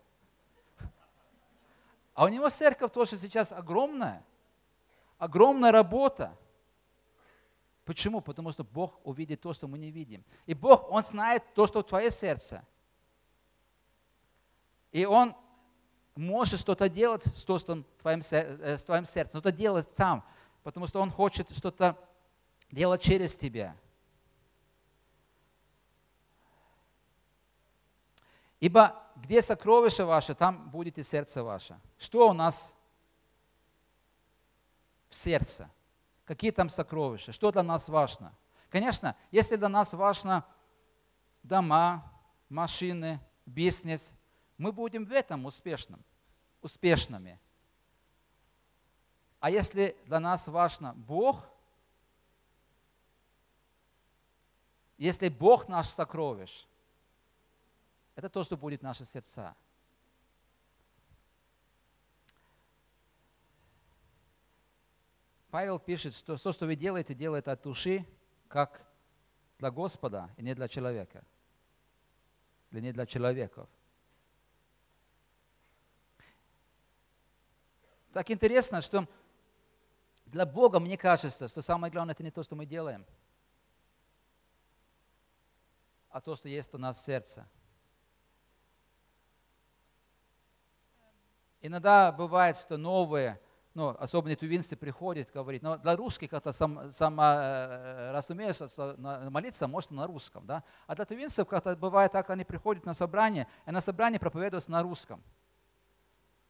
а 2.19 2.25
у 2.25 2.29
него 2.29 2.51
церковь 2.51 2.91
тоже 2.91 3.17
сейчас 3.17 3.53
огромная. 3.53 4.25
Огромная 5.19 5.71
работа. 5.71 6.37
Почему? 7.85 8.21
Потому 8.21 8.51
что 8.51 8.65
Бог 8.65 8.99
увидит 9.05 9.41
то, 9.41 9.55
что 9.55 9.69
мы 9.69 9.79
не 9.79 9.93
видим. 9.93 10.25
И 10.45 10.53
Бог, 10.53 10.91
Он 10.91 11.05
знает 11.05 11.45
то, 11.55 11.69
что 11.69 11.79
в 11.79 11.85
твое 11.85 12.11
сердце. 12.11 12.65
И 14.91 15.07
Он 15.07 15.33
может 16.17 16.59
что-то 16.59 16.89
делать 16.89 17.23
с, 17.25 17.45
то, 17.45 17.57
что 17.57 17.85
твоим, 18.01 18.23
э, 18.33 18.77
с 18.77 18.83
твоим 18.83 19.05
сердцем, 19.05 19.39
что-то 19.39 19.57
делать 19.57 19.89
сам, 19.93 20.25
потому 20.65 20.89
что 20.89 21.01
Он 21.01 21.13
хочет 21.13 21.57
что-то 21.57 21.97
делать 22.73 23.01
через 23.01 23.37
тебя. 23.37 23.77
Ибо 28.59 29.08
где 29.23 29.43
сокровище 29.43 30.05
ваше, 30.05 30.35
там 30.35 30.71
будет 30.71 30.99
и 30.99 31.03
сердце 31.03 31.43
ваше. 31.43 31.79
Что 31.99 32.31
у 32.31 32.33
нас 32.33 32.77
в 35.09 35.15
сердце? 35.15 35.71
Какие 36.25 36.51
там 36.51 36.69
сокровища? 36.69 37.33
Что 37.33 37.51
для 37.51 37.63
нас 37.63 37.89
важно? 37.89 38.35
Конечно, 38.71 39.17
если 39.31 39.57
для 39.57 39.69
нас 39.69 39.95
важно 39.95 40.45
дома, 41.43 42.13
машины, 42.49 43.21
бизнес, 43.47 44.15
мы 44.59 44.73
будем 44.73 45.05
в 45.05 45.13
этом 45.13 45.47
успешным, 45.47 46.05
успешными. 46.61 47.41
А 49.41 49.51
если 49.51 49.97
для 50.07 50.21
нас 50.21 50.49
важно 50.49 50.95
Бог, 50.95 51.49
если 54.97 55.29
Бог 55.29 55.69
наш 55.69 55.87
сокровищ, 55.87 56.67
это 58.19 58.29
то, 58.29 58.43
что 58.43 58.57
будет 58.57 58.83
наши 58.83 59.05
сердца. 59.05 59.55
Павел 65.53 65.79
пишет, 65.79 66.17
что 66.17 66.37
все, 66.37 66.51
что 66.51 66.67
вы 66.67 66.75
делаете, 66.75 67.15
делаете 67.15 67.53
от 67.53 67.63
души, 67.63 68.05
как 68.49 68.85
для 69.61 69.71
Господа 69.71 70.35
и 70.37 70.43
не 70.43 70.53
для 70.57 70.67
человека. 70.67 71.25
Или 72.73 72.81
не 72.81 72.93
для 72.93 73.07
человеков. 73.07 73.69
Так 78.13 78.33
интересно, 78.33 78.81
что 78.81 79.07
для 80.27 80.45
Бога, 80.45 80.81
мне 80.81 80.99
кажется, 80.99 81.47
что 81.47 81.63
самое 81.63 81.93
главное, 81.93 82.15
это 82.15 82.25
не 82.25 82.33
то, 82.33 82.43
что 82.43 82.57
мы 82.57 82.67
делаем, 82.67 83.07
а 86.11 86.21
то, 86.21 86.35
что 86.35 86.49
есть 86.49 86.75
у 86.75 86.79
нас 86.79 86.99
в 86.99 87.05
сердце. 87.05 87.49
Иногда 91.61 92.13
бывает, 92.13 92.57
что 92.57 92.77
новые, 92.77 93.41
ну, 93.75 93.89
особенно 93.99 94.37
тувинцы 94.37 94.77
приходят, 94.77 95.31
говорит, 95.33 95.63
но 95.63 95.77
для 95.77 95.97
русских 95.97 96.33
это 96.33 96.53
сам, 96.53 96.91
само 96.91 97.23
э, 97.23 98.13
разумеется, 98.13 98.97
молиться 99.31 99.67
можно 99.67 99.97
на 99.97 100.07
русском, 100.07 100.47
да? 100.47 100.63
А 100.87 100.95
для 100.95 101.05
тувинцев 101.05 101.49
как-то 101.49 101.75
бывает 101.77 102.13
так, 102.13 102.31
они 102.31 102.45
приходят 102.45 102.85
на 102.85 102.95
собрание, 102.95 103.49
и 103.67 103.71
на 103.71 103.81
собрании 103.81 104.19
проповедуются 104.19 104.71
на 104.71 104.83
русском. 104.83 105.23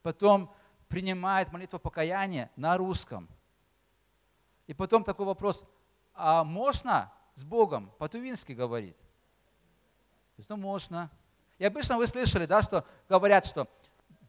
Потом 0.03 0.53
принимает 0.89 1.53
молитву 1.53 1.79
покаяния 1.79 2.51
на 2.57 2.77
русском. 2.77 3.29
И 4.67 4.75
потом 4.75 5.05
такой 5.05 5.27
вопрос, 5.27 5.65
а 6.15 6.45
можно 6.45 7.13
с 7.35 7.45
Богом 7.45 7.91
по-тувински 7.99 8.53
говорить? 8.53 8.97
Ну, 10.49 10.57
можно. 10.57 11.11
И 11.59 11.65
обычно 11.65 11.97
вы 11.97 12.07
слышали, 12.07 12.47
да, 12.47 12.63
что 12.63 12.85
говорят, 13.09 13.45
что 13.45 13.69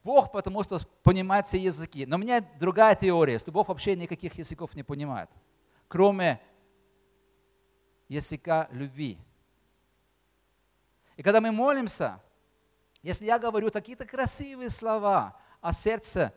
Бог, 0.02 0.32
потому 0.32 0.62
что 0.62 0.80
понимает 1.02 1.46
все 1.46 1.58
языки. 1.58 2.06
Но 2.06 2.16
у 2.16 2.18
меня 2.18 2.40
другая 2.58 2.94
теория, 2.94 3.38
что 3.38 3.52
Бог 3.52 3.68
вообще 3.68 3.96
никаких 3.96 4.34
языков 4.34 4.74
не 4.74 4.82
понимает, 4.82 5.30
кроме 5.88 6.40
языка 8.08 8.68
любви. 8.70 9.18
И 11.16 11.22
когда 11.22 11.40
мы 11.40 11.52
молимся, 11.52 12.20
если 13.02 13.26
я 13.26 13.38
говорю 13.38 13.70
какие-то 13.70 14.06
красивые 14.06 14.70
слова, 14.70 15.36
а 15.60 15.72
сердце 15.72 16.34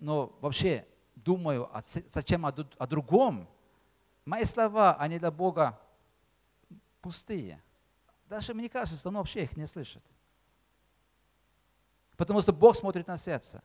но 0.00 0.34
вообще 0.40 0.86
думаю, 1.14 1.68
а 1.76 1.82
зачем 1.84 2.46
о, 2.46 2.54
о 2.78 2.86
другом, 2.86 3.46
мои 4.24 4.44
слова, 4.44 4.94
они 4.94 5.18
для 5.18 5.30
Бога 5.30 5.78
пустые. 7.02 7.62
Даже 8.26 8.54
мне 8.54 8.68
кажется, 8.68 9.08
он 9.08 9.16
вообще 9.16 9.44
их 9.44 9.56
не 9.56 9.66
слышит. 9.66 10.02
Потому 12.20 12.42
что 12.42 12.52
Бог 12.52 12.76
смотрит 12.76 13.06
на 13.06 13.16
сердце. 13.16 13.62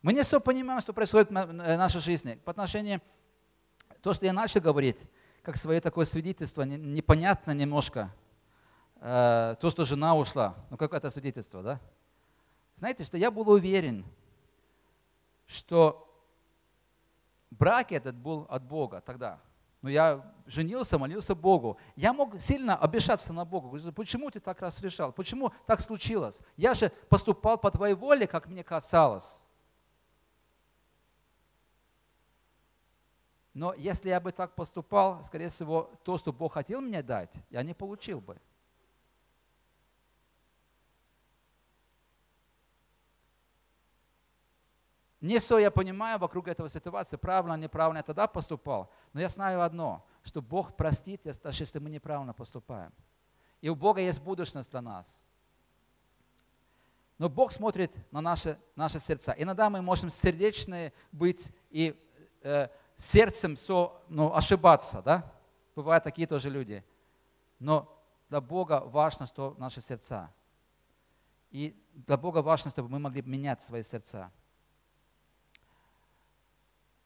Мы 0.00 0.14
не 0.14 0.22
все 0.22 0.40
понимаем, 0.40 0.80
что 0.80 0.94
происходит 0.94 1.28
в 1.28 1.52
нашей 1.52 2.00
жизни 2.00 2.40
по 2.42 2.50
отношению 2.50 3.02
То, 4.00 4.14
что 4.14 4.24
я 4.24 4.32
начал 4.32 4.62
говорить, 4.62 4.96
как 5.42 5.58
свое 5.58 5.78
такое 5.82 6.06
свидетельство, 6.06 6.62
непонятно 6.62 7.50
немножко, 7.50 8.14
э, 8.96 9.56
то, 9.60 9.68
что 9.68 9.84
жена 9.84 10.16
ушла, 10.16 10.54
ну 10.70 10.78
как 10.78 10.94
это 10.94 11.10
свидетельство, 11.10 11.62
да? 11.62 11.80
Знаете, 12.76 13.04
что 13.04 13.18
я 13.18 13.30
был 13.30 13.46
уверен, 13.50 14.06
что 15.46 16.10
брак 17.50 17.92
этот 17.92 18.16
был 18.16 18.46
от 18.48 18.62
Бога 18.62 19.02
тогда. 19.02 19.38
Но 19.84 19.90
я 19.90 20.24
женился, 20.46 20.96
молился 20.96 21.34
Богу. 21.34 21.76
Я 21.94 22.14
мог 22.14 22.40
сильно 22.40 22.74
обижаться 22.74 23.34
на 23.34 23.44
Бога. 23.44 23.92
Почему 23.92 24.30
ты 24.30 24.40
так 24.40 24.62
раз 24.62 24.80
решал? 24.80 25.12
Почему 25.12 25.52
так 25.66 25.82
случилось? 25.82 26.40
Я 26.56 26.72
же 26.72 26.90
поступал 27.10 27.58
по 27.58 27.70
твоей 27.70 27.94
воле, 27.94 28.26
как 28.26 28.46
мне 28.46 28.64
касалось. 28.64 29.44
Но 33.52 33.74
если 33.74 34.08
я 34.08 34.20
бы 34.20 34.32
так 34.32 34.54
поступал, 34.54 35.22
скорее 35.22 35.50
всего, 35.50 35.90
то, 36.02 36.16
что 36.16 36.32
Бог 36.32 36.54
хотел 36.54 36.80
мне 36.80 37.02
дать, 37.02 37.36
я 37.50 37.62
не 37.62 37.74
получил 37.74 38.22
бы. 38.22 38.40
Не 45.24 45.38
все 45.38 45.56
я 45.56 45.70
понимаю 45.70 46.18
вокруг 46.18 46.48
этого 46.48 46.68
ситуации, 46.68 47.16
правильно, 47.16 47.56
неправильно 47.56 47.96
я 47.96 48.02
тогда 48.02 48.26
поступал. 48.26 48.90
Но 49.14 49.22
я 49.22 49.30
знаю 49.30 49.62
одно, 49.62 50.04
что 50.22 50.42
Бог 50.42 50.76
простит, 50.76 51.22
даже 51.42 51.62
если 51.62 51.78
мы 51.78 51.88
неправильно 51.88 52.34
поступаем. 52.34 52.92
И 53.62 53.70
у 53.70 53.74
Бога 53.74 54.02
есть 54.02 54.20
будущность 54.20 54.70
для 54.70 54.82
нас. 54.82 55.22
Но 57.16 57.30
Бог 57.30 57.52
смотрит 57.52 57.96
на 58.12 58.20
наши, 58.20 58.58
наши 58.76 58.98
сердца. 58.98 59.34
Иногда 59.38 59.70
мы 59.70 59.80
можем 59.80 60.10
сердечные 60.10 60.92
быть 61.10 61.50
и 61.70 61.98
э, 62.42 62.68
сердцем 62.98 63.56
все, 63.56 63.98
ну, 64.10 64.34
ошибаться. 64.34 65.00
Да? 65.00 65.32
Бывают 65.74 66.04
такие 66.04 66.28
тоже 66.28 66.50
люди. 66.50 66.84
Но 67.58 67.98
для 68.28 68.42
Бога 68.42 68.80
важно, 68.84 69.24
что 69.24 69.56
наши 69.56 69.80
сердца. 69.80 70.30
И 71.50 71.74
для 71.94 72.18
Бога 72.18 72.42
важно, 72.42 72.70
чтобы 72.70 72.90
мы 72.90 72.98
могли 72.98 73.22
менять 73.22 73.62
свои 73.62 73.82
сердца. 73.82 74.30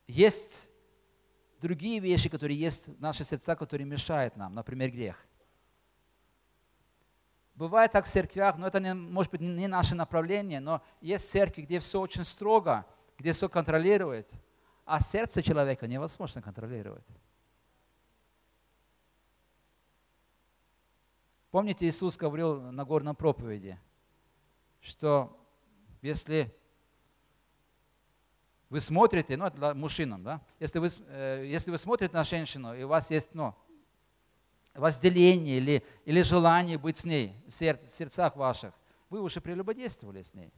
Есть 0.08 0.70
другие 1.60 2.00
вещи, 2.00 2.28
которые 2.28 2.58
есть 2.58 2.88
в 2.88 3.00
наших 3.00 3.28
сердцах, 3.28 3.58
которые 3.58 3.86
мешают 3.86 4.36
нам, 4.36 4.54
например, 4.54 4.90
грех. 4.90 5.24
Бывает 7.54 7.92
так 7.92 8.06
в 8.06 8.08
церквях, 8.08 8.56
но 8.56 8.66
это 8.66 8.80
не, 8.80 8.94
может 8.94 9.32
быть 9.32 9.40
не 9.40 9.66
наше 9.66 9.94
направление, 9.94 10.60
но 10.60 10.82
есть 11.00 11.30
церкви, 11.30 11.62
где 11.62 11.80
все 11.80 12.00
очень 12.00 12.24
строго, 12.24 12.86
где 13.18 13.32
все 13.32 13.48
контролирует, 13.48 14.32
а 14.84 15.00
сердце 15.00 15.42
человека 15.42 15.86
невозможно 15.86 16.40
контролировать. 16.40 17.06
Помните, 21.50 21.86
Иисус 21.86 22.16
говорил 22.16 22.60
на 22.60 22.84
горном 22.84 23.16
проповеди, 23.16 23.78
что 24.80 25.36
если 26.00 26.54
вы 28.70 28.80
смотрите, 28.80 29.36
ну, 29.36 29.46
это 29.46 29.56
для 29.56 29.74
мужчинам, 29.74 30.22
да, 30.22 30.40
если 30.60 30.78
вы, 30.78 30.88
э, 31.08 31.44
если 31.46 31.70
вы 31.70 31.78
смотрите 31.78 32.14
на 32.14 32.24
женщину, 32.24 32.74
и 32.74 32.82
у 32.82 32.88
вас 32.88 33.10
есть, 33.10 33.34
ну, 33.34 33.54
возделение 34.74 35.56
или, 35.56 35.84
или 36.04 36.22
желание 36.22 36.78
быть 36.78 36.98
с 36.98 37.04
ней 37.04 37.34
в 37.46 37.50
сердцах 37.50 38.36
ваших, 38.36 38.74
вы 39.10 39.20
уже 39.20 39.40
прелюбодействовали 39.40 40.22
с 40.22 40.34
ней. 40.34 40.52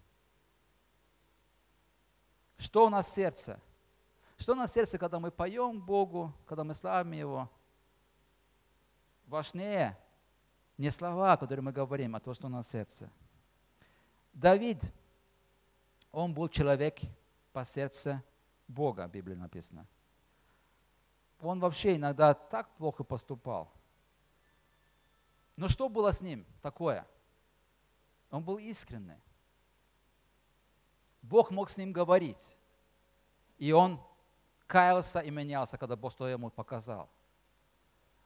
Что 2.58 2.86
у 2.86 2.90
нас 2.90 3.12
сердце? 3.12 3.60
Что 4.36 4.52
у 4.52 4.56
нас 4.56 4.72
сердце, 4.72 4.98
когда 4.98 5.18
мы 5.18 5.30
поем 5.30 5.80
Богу, 5.80 6.32
когда 6.46 6.64
мы 6.64 6.74
славим 6.74 7.12
Его? 7.12 7.50
Важнее 9.26 9.96
не 10.76 10.90
слова, 10.90 11.36
которые 11.36 11.62
мы 11.62 11.72
говорим, 11.72 12.16
а 12.16 12.20
то, 12.20 12.34
что 12.34 12.46
у 12.48 12.50
нас 12.50 12.68
сердце. 12.68 13.10
Давид, 14.32 14.82
он 16.10 16.34
был 16.34 16.48
человек, 16.48 16.98
по 17.52 17.64
сердцу 17.64 18.22
Бога, 18.68 19.08
в 19.08 19.10
Библии 19.10 19.34
написано. 19.34 19.86
Он 21.40 21.58
вообще 21.60 21.96
иногда 21.96 22.34
так 22.34 22.68
плохо 22.76 23.02
поступал. 23.02 23.72
Но 25.56 25.68
что 25.68 25.88
было 25.88 26.12
с 26.12 26.20
ним 26.20 26.46
такое? 26.62 27.06
Он 28.30 28.44
был 28.44 28.58
искренний. 28.58 29.20
Бог 31.22 31.50
мог 31.50 31.70
с 31.70 31.76
ним 31.76 31.92
говорить. 31.92 32.56
И 33.58 33.72
он 33.72 34.00
каялся 34.66 35.20
и 35.20 35.30
менялся, 35.30 35.76
когда 35.76 35.96
Бог 35.96 36.12
что 36.12 36.28
ему 36.28 36.50
показал. 36.50 37.10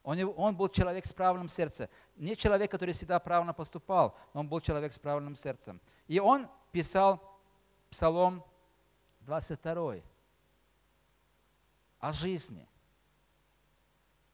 Он, 0.02 0.18
он 0.36 0.54
был 0.54 0.68
человек 0.68 1.06
с 1.06 1.12
правильным 1.12 1.48
сердцем. 1.48 1.88
Не 2.16 2.36
человек, 2.36 2.70
который 2.70 2.92
всегда 2.92 3.18
правильно 3.18 3.54
поступал, 3.54 4.16
но 4.34 4.40
он 4.40 4.48
был 4.48 4.60
человек 4.60 4.92
с 4.92 4.98
правильным 4.98 5.34
сердцем. 5.34 5.80
И 6.06 6.20
он 6.20 6.46
писал 6.70 7.40
псалом 7.88 8.44
22 9.24 9.96
о 11.98 12.12
жизни. 12.12 12.68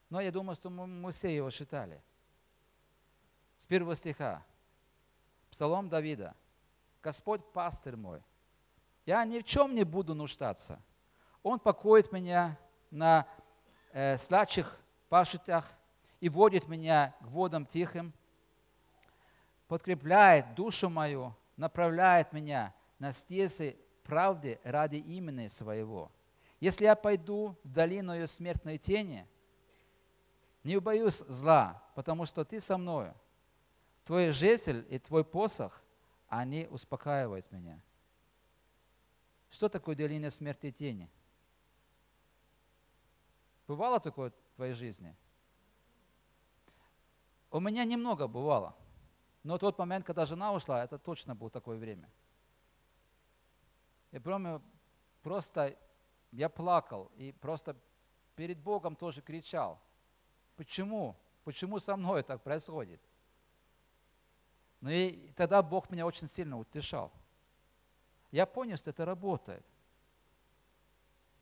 Но 0.08 0.20
я 0.20 0.32
думаю, 0.32 0.56
что 0.56 0.70
мы 0.70 1.12
все 1.12 1.34
его 1.34 1.50
читали. 1.50 2.02
С 3.56 3.66
первого 3.66 3.94
стиха. 3.94 4.42
Псалом 5.50 5.88
Давида. 5.88 6.34
Господь 7.02 7.44
пастырь 7.52 7.96
мой. 7.96 8.22
Я 9.06 9.24
ни 9.24 9.38
в 9.38 9.44
чем 9.44 9.74
не 9.74 9.84
буду 9.84 10.14
нуждаться. 10.14 10.80
Он 11.42 11.58
покоит 11.58 12.12
меня 12.12 12.58
на 12.90 13.26
э, 13.92 14.18
сладчих 14.18 14.76
пашитах 15.08 15.70
и 16.20 16.28
водит 16.28 16.68
меня 16.68 17.14
к 17.20 17.26
водам 17.26 17.64
тихим, 17.64 18.12
подкрепляет 19.68 20.54
душу 20.54 20.90
мою, 20.90 21.34
направляет 21.56 22.32
меня 22.32 22.74
на 22.98 23.12
стези 23.12 23.78
правды 24.10 24.58
ради 24.64 24.96
имени 24.96 25.46
своего. 25.46 26.10
Если 26.58 26.84
я 26.84 26.96
пойду 26.96 27.56
в 27.62 27.72
долину 27.72 28.12
ее 28.12 28.26
смертной 28.26 28.76
тени, 28.76 29.24
не 30.64 30.76
убоюсь 30.76 31.18
зла, 31.28 31.80
потому 31.94 32.26
что 32.26 32.44
ты 32.44 32.60
со 32.60 32.76
мною. 32.76 33.14
Твой 34.04 34.32
жезл 34.32 34.78
и 34.90 34.98
твой 34.98 35.24
посох, 35.24 35.80
они 36.28 36.66
успокаивают 36.70 37.52
меня. 37.52 37.80
Что 39.48 39.68
такое 39.68 39.94
долина 39.94 40.30
смерти 40.30 40.66
и 40.66 40.72
тени? 40.72 41.08
Бывало 43.68 44.00
такое 44.00 44.30
в 44.30 44.56
твоей 44.56 44.74
жизни? 44.74 45.14
У 47.52 47.60
меня 47.60 47.84
немного 47.84 48.26
бывало. 48.26 48.74
Но 49.44 49.56
тот 49.56 49.78
момент, 49.78 50.04
когда 50.04 50.26
жена 50.26 50.52
ушла, 50.52 50.82
это 50.82 50.98
точно 50.98 51.36
было 51.36 51.48
такое 51.48 51.78
время– 51.78 52.10
и 54.12 54.18
помню, 54.18 54.62
просто 55.22 55.76
я 56.32 56.48
плакал 56.48 57.10
и 57.16 57.32
просто 57.32 57.76
перед 58.36 58.58
Богом 58.58 58.96
тоже 58.96 59.22
кричал. 59.22 59.80
Почему? 60.56 61.16
Почему 61.44 61.78
со 61.78 61.96
мной 61.96 62.22
так 62.22 62.42
происходит? 62.42 63.00
Ну 64.80 64.90
и 64.90 65.30
тогда 65.32 65.62
Бог 65.62 65.90
меня 65.90 66.06
очень 66.06 66.26
сильно 66.26 66.58
утешал. 66.58 67.12
Я 68.30 68.46
понял, 68.46 68.76
что 68.76 68.90
это 68.90 69.04
работает. 69.04 69.64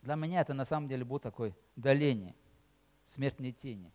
Для 0.03 0.15
меня 0.15 0.41
это 0.41 0.55
на 0.55 0.65
самом 0.65 0.89
деле 0.89 1.05
было 1.05 1.21
такое 1.21 1.55
доление, 1.77 2.35
смертной 3.03 3.53
тени. 3.53 3.93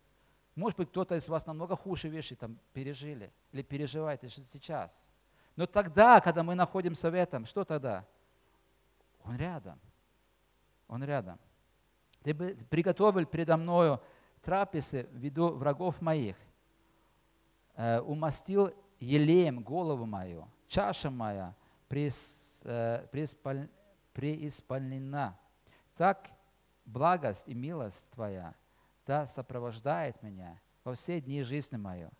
Может 0.54 0.78
быть, 0.78 0.90
кто-то 0.90 1.16
из 1.16 1.28
вас 1.28 1.46
намного 1.46 1.76
хуже 1.76 2.08
вещи 2.08 2.36
там 2.36 2.58
пережили 2.72 3.32
или 3.52 3.62
переживает 3.62 4.22
сейчас. 4.22 5.08
Но 5.56 5.66
тогда, 5.66 6.20
когда 6.20 6.42
мы 6.42 6.54
находимся 6.54 7.10
в 7.10 7.14
этом, 7.14 7.46
что 7.46 7.64
тогда? 7.64 8.06
Он 9.24 9.36
рядом. 9.36 9.80
Он 10.86 11.02
рядом. 11.02 11.38
Ты 12.22 12.34
приготовил 12.34 13.26
передо 13.26 13.56
мною 13.56 14.00
трапезы 14.42 15.08
в 15.12 15.18
врагов 15.58 16.00
моих. 16.00 16.36
Э, 17.76 18.00
умастил 18.00 18.72
елеем 19.00 19.62
голову 19.62 20.06
мою. 20.06 20.48
Чаша 20.68 21.10
моя 21.10 21.54
э, 21.90 23.06
преисполнена. 24.12 25.38
Так 25.96 26.30
благость 26.84 27.48
и 27.48 27.54
милость 27.54 28.10
Твоя 28.12 28.54
да 29.06 29.26
сопровождает 29.26 30.22
меня 30.22 30.60
во 30.82 30.94
все 30.94 31.20
дни 31.20 31.42
жизни 31.42 31.76
мою. 31.76 32.10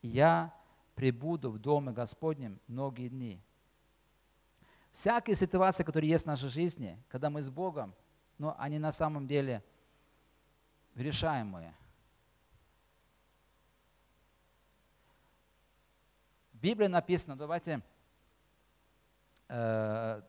И 0.00 0.08
я 0.08 0.52
пребуду 0.94 1.50
в 1.50 1.58
Доме 1.58 1.92
Господнем 1.92 2.58
многие 2.66 3.08
дни. 3.08 3.40
Всякие 4.92 5.34
ситуации, 5.34 5.84
которые 5.84 6.10
есть 6.10 6.24
в 6.24 6.28
нашей 6.28 6.50
жизни, 6.50 7.02
когда 7.08 7.30
мы 7.30 7.42
с 7.42 7.48
Богом, 7.48 7.94
но 8.38 8.54
они 8.58 8.78
на 8.78 8.92
самом 8.92 9.26
деле 9.26 9.64
решаемые. 10.94 11.74
В 16.52 16.58
Библии 16.58 16.86
написано, 16.86 17.36
давайте 17.36 17.82
э, 19.48 20.22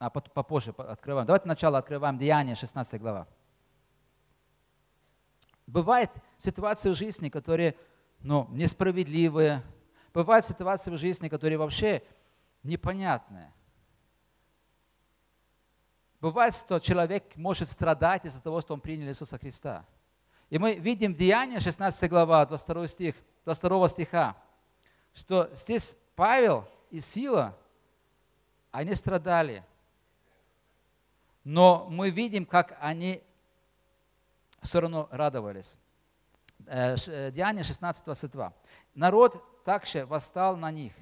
а 0.00 0.08
попозже 0.08 0.70
открываем. 0.78 1.26
Давайте 1.26 1.44
сначала 1.44 1.76
открываем 1.76 2.16
Деяние, 2.16 2.54
16 2.54 2.98
глава. 2.98 3.28
Бывают 5.66 6.10
ситуации 6.38 6.88
в 6.88 6.94
жизни, 6.94 7.28
которые 7.28 7.76
ну, 8.20 8.48
несправедливые. 8.50 9.62
Бывают 10.14 10.46
ситуации 10.46 10.90
в 10.90 10.96
жизни, 10.96 11.28
которые 11.28 11.58
вообще 11.58 12.02
непонятные. 12.62 13.52
Бывает, 16.20 16.54
что 16.54 16.78
человек 16.78 17.36
может 17.36 17.70
страдать 17.70 18.24
из-за 18.26 18.42
того, 18.42 18.60
что 18.60 18.74
он 18.74 18.80
принял 18.80 19.08
Иисуса 19.08 19.38
Христа. 19.38 19.86
И 20.50 20.58
мы 20.58 20.74
видим 20.74 21.14
в 21.14 21.16
Деянии 21.16 21.58
16 21.58 22.10
глава, 22.10 22.44
22 22.44 22.86
стих, 22.88 23.16
22 23.44 23.88
стиха, 23.88 24.36
что 25.14 25.48
здесь 25.54 25.96
Павел 26.14 26.68
и 26.90 27.00
Сила, 27.00 27.56
они 28.70 28.94
страдали. 28.94 29.64
Но 31.42 31.86
мы 31.88 32.10
видим, 32.10 32.44
как 32.44 32.76
они 32.80 33.22
все 34.60 34.80
равно 34.80 35.08
радовались. 35.10 35.78
Деяние 36.58 37.64
16, 37.64 38.04
22. 38.04 38.52
Народ 38.94 39.64
также 39.64 40.04
восстал 40.04 40.56
на 40.56 40.70
них. 40.70 40.92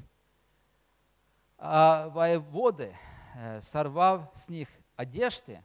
А 1.59 2.09
воеводы, 2.11 2.97
э, 3.35 3.61
сорвав 3.61 4.31
с 4.35 4.49
них 4.49 4.69
одежды, 4.95 5.65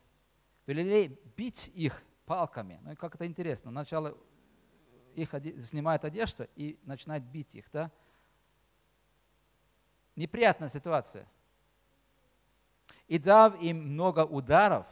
велели 0.66 1.20
бить 1.38 1.72
их 1.76 2.02
палками. 2.26 2.80
Ну 2.82 2.94
и 2.94 2.96
как 2.96 3.14
это 3.16 3.28
интересно. 3.28 3.70
Сначала 3.70 4.18
их 5.14 5.30
снимают 5.66 6.04
одежду 6.04 6.48
и 6.56 6.80
начинают 6.84 7.24
бить 7.26 7.54
их. 7.54 7.70
Да? 7.72 7.92
Неприятная 10.16 10.70
ситуация. 10.70 11.28
И 13.08 13.20
дав 13.20 13.62
им 13.62 13.94
много 13.94 14.26
ударов, 14.26 14.88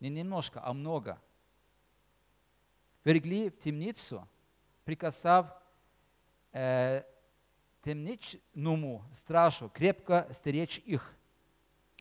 не 0.00 0.10
немножко, 0.10 0.60
а 0.62 0.74
много, 0.74 1.18
вергли 3.04 3.48
в 3.48 3.58
темницу, 3.58 4.28
приказав 4.84 5.50
э, 6.52 7.02
темничному 7.86 9.04
стражу 9.12 9.68
крепко 9.68 10.26
стеречь 10.32 10.78
их. 10.78 11.14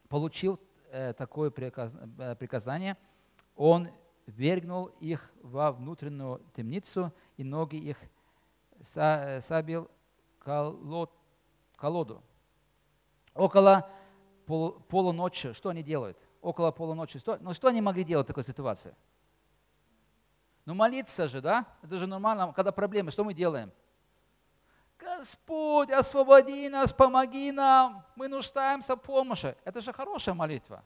Получил 0.10 0.60
э, 0.90 1.14
такое 1.14 1.52
приказ, 1.52 1.96
э, 2.18 2.36
приказание, 2.36 2.98
он 3.56 3.90
вергнул 4.26 4.88
их 5.00 5.32
во 5.44 5.72
внутреннюю 5.72 6.42
темницу, 6.56 7.14
и 7.38 7.44
ноги 7.44 7.76
их 7.76 8.00
сабил 8.82 9.90
колод, 10.40 11.12
колоду. 11.76 12.24
Около 13.36 13.88
пол, 14.48 14.80
полуночи, 14.90 15.54
что 15.54 15.70
они 15.70 15.84
делают? 15.84 16.18
Около 16.42 16.72
полуночи. 16.72 17.20
Что, 17.20 17.38
ну 17.40 17.54
что 17.54 17.68
они 17.68 17.82
могли 17.82 18.04
делать 18.04 18.26
в 18.26 18.30
такой 18.30 18.44
ситуации? 18.44 18.96
Ну 20.66 20.74
молиться 20.74 21.28
же, 21.28 21.42
да? 21.42 21.68
Это 21.84 21.98
же 21.98 22.08
нормально, 22.08 22.54
когда 22.54 22.72
проблемы, 22.72 23.12
что 23.12 23.24
мы 23.24 23.36
делаем? 23.36 23.72
Господь, 24.98 25.92
освободи 25.92 26.70
нас, 26.70 26.94
помоги 26.94 27.52
нам, 27.52 28.06
мы 28.16 28.28
нуждаемся 28.28 28.96
в 28.96 29.02
помощи. 29.02 29.56
Это 29.64 29.82
же 29.82 29.92
хорошая 29.94 30.36
молитва. 30.36 30.84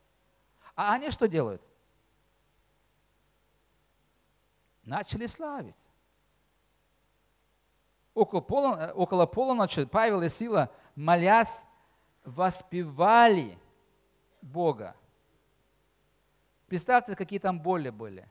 А 0.75 0.93
они 0.93 1.11
что 1.11 1.27
делают? 1.27 1.61
Начали 4.83 5.27
славить. 5.27 5.77
Около, 8.13 8.41
полу, 8.41 8.75
около 8.95 9.25
полуночи 9.25 9.85
Павел 9.85 10.21
и 10.23 10.29
Сила, 10.29 10.71
молясь, 10.95 11.63
воспевали 12.25 13.57
Бога. 14.41 14.95
Представьте, 16.67 17.15
какие 17.15 17.39
там 17.39 17.59
боли 17.59 17.89
были. 17.89 18.27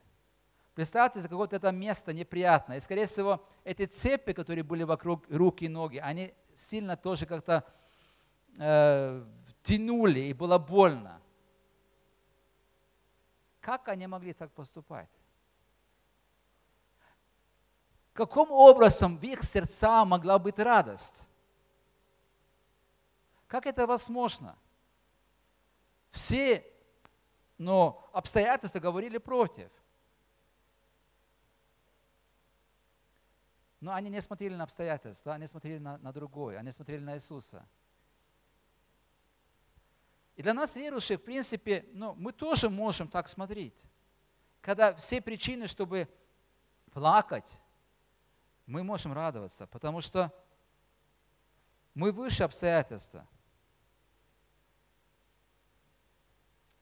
Представьте, 0.79 1.19
за 1.19 1.29
какое-то 1.29 1.57
это 1.57 1.73
место 1.73 2.13
неприятное. 2.13 2.77
И, 2.77 2.81
скорее 2.81 3.07
всего, 3.07 3.45
эти 3.65 3.87
цепи, 3.87 4.33
которые 4.33 4.63
были 4.63 4.85
вокруг 4.85 5.29
рук 5.29 5.61
и 5.61 5.69
ноги, 5.69 5.97
они 5.97 6.33
сильно 6.55 6.97
тоже 6.97 7.27
как-то 7.27 7.65
э, 8.57 9.25
тянули, 9.65 10.21
и 10.21 10.33
было 10.33 10.57
больно. 10.57 11.21
Как 13.59 13.89
они 13.89 14.07
могли 14.07 14.33
так 14.33 14.53
поступать? 14.53 15.11
Каким 18.13 18.53
образом 18.53 19.19
в 19.19 19.23
их 19.25 19.43
сердца 19.43 20.05
могла 20.05 20.39
быть 20.39 20.61
радость? 20.61 21.29
Как 23.49 23.67
это 23.67 23.85
возможно? 23.85 24.57
Все 26.13 26.65
но 27.59 28.09
обстоятельства 28.13 28.79
говорили 28.79 29.19
против. 29.19 29.73
Но 33.81 33.95
они 33.95 34.11
не 34.11 34.21
смотрели 34.21 34.55
на 34.55 34.65
обстоятельства, 34.65 35.35
они 35.35 35.47
смотрели 35.47 35.79
на, 35.79 35.99
на 35.99 36.13
другое, 36.13 36.59
они 36.59 36.71
смотрели 36.73 37.03
на 37.03 37.15
Иисуса. 37.15 37.67
И 40.37 40.43
для 40.43 40.55
нас, 40.55 40.77
верующих, 40.77 41.21
в 41.21 41.25
принципе, 41.25 41.85
ну, 41.93 42.15
мы 42.15 42.33
тоже 42.33 42.71
можем 42.71 43.09
так 43.09 43.29
смотреть. 43.29 43.87
Когда 44.61 44.95
все 44.95 45.21
причины, 45.21 45.67
чтобы 45.67 46.09
плакать, 46.93 47.61
мы 48.67 48.83
можем 48.83 49.13
радоваться, 49.13 49.67
потому 49.67 50.01
что 50.01 50.33
мы 51.95 52.13
выше 52.13 52.43
обстоятельства– 52.45 53.27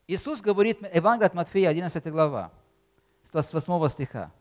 Иисус 0.09 0.40
говорит, 0.40 0.82
Евангелие 0.94 1.26
от 1.26 1.35
Матфея, 1.35 1.68
11 1.70 2.06
глава, 2.12 2.52
с 3.24 3.30
28 3.30 3.88
стиха. 3.88 4.32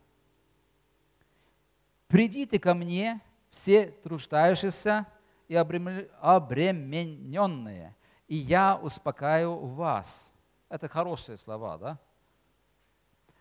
«Придите 2.08 2.60
ко 2.60 2.74
мне, 2.74 3.22
все 3.50 3.88
труждающиеся 3.88 5.06
и 5.48 5.56
обремененные, 5.56 7.96
и 8.28 8.36
я 8.36 8.76
успокаю 8.76 9.58
вас». 9.58 10.34
Это 10.70 10.88
хорошие 10.88 11.38
слова, 11.38 11.78
да? 11.78 12.00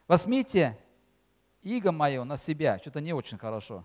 Возьмите 0.07 0.79
иго 1.63 1.93
мое 1.93 2.25
на 2.25 2.37
себя, 2.37 2.79
что-то 2.79 3.01
не 3.01 3.13
очень 3.13 3.39
хорошо. 3.39 3.85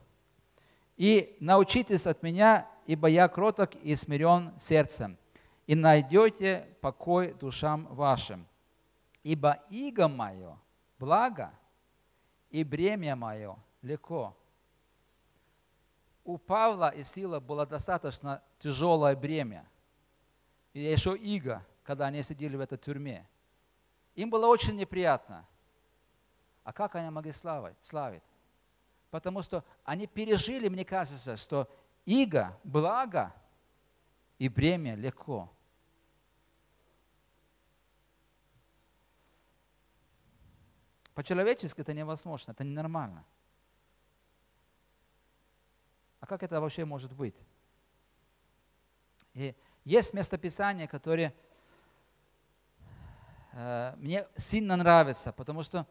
И 0.98 1.38
научитесь 1.40 2.06
от 2.06 2.24
меня, 2.24 2.68
ибо 2.86 3.08
я 3.08 3.30
кроток 3.30 3.76
и 3.76 3.96
смирен 3.96 4.54
сердцем, 4.60 5.18
и 5.66 5.76
найдете 5.76 6.68
покой 6.82 7.34
душам 7.34 7.86
вашим. 7.86 8.46
Ибо 9.24 9.64
иго 9.70 10.10
мое 10.10 10.58
благо, 11.00 11.54
и 12.50 12.64
бремя 12.64 13.16
мое 13.16 13.56
легко. 13.82 14.36
У 16.30 16.38
Павла 16.38 16.90
и 16.90 17.04
Сила 17.04 17.40
было 17.40 17.66
достаточно 17.66 18.44
тяжелое 18.60 19.16
бремя. 19.16 19.66
И 20.74 20.80
еще 20.80 21.18
иго, 21.18 21.66
когда 21.84 22.06
они 22.06 22.22
сидели 22.22 22.56
в 22.56 22.60
этой 22.60 22.78
тюрьме. 22.78 23.28
Им 24.14 24.30
было 24.30 24.46
очень 24.46 24.76
неприятно. 24.76 25.44
А 26.64 26.72
как 26.72 26.94
они 26.94 27.10
могли 27.10 27.32
славить? 27.32 27.76
славить? 27.82 28.22
Потому 29.10 29.42
что 29.42 29.64
они 29.84 30.06
пережили, 30.06 30.70
мне 30.70 30.86
кажется, 30.86 31.36
что 31.36 31.68
иго, 32.06 32.56
благо 32.64 33.34
и 34.38 34.50
бремя 34.50 34.94
легко. 34.94 35.52
По-человечески 41.16 41.82
это 41.82 41.96
невозможно, 41.96 42.52
это 42.52 42.64
ненормально. 42.64 43.26
А 46.20 46.26
как 46.26 46.44
это 46.44 46.60
вообще 46.60 46.86
может 46.86 47.14
быть? 47.14 47.36
И 49.34 49.56
есть 49.86 50.14
местописания, 50.14 50.88
которые 50.88 51.34
э, 53.54 53.94
мне 53.98 54.28
сильно 54.36 54.76
нравятся, 54.76 55.32
потому 55.32 55.64
что 55.64 55.88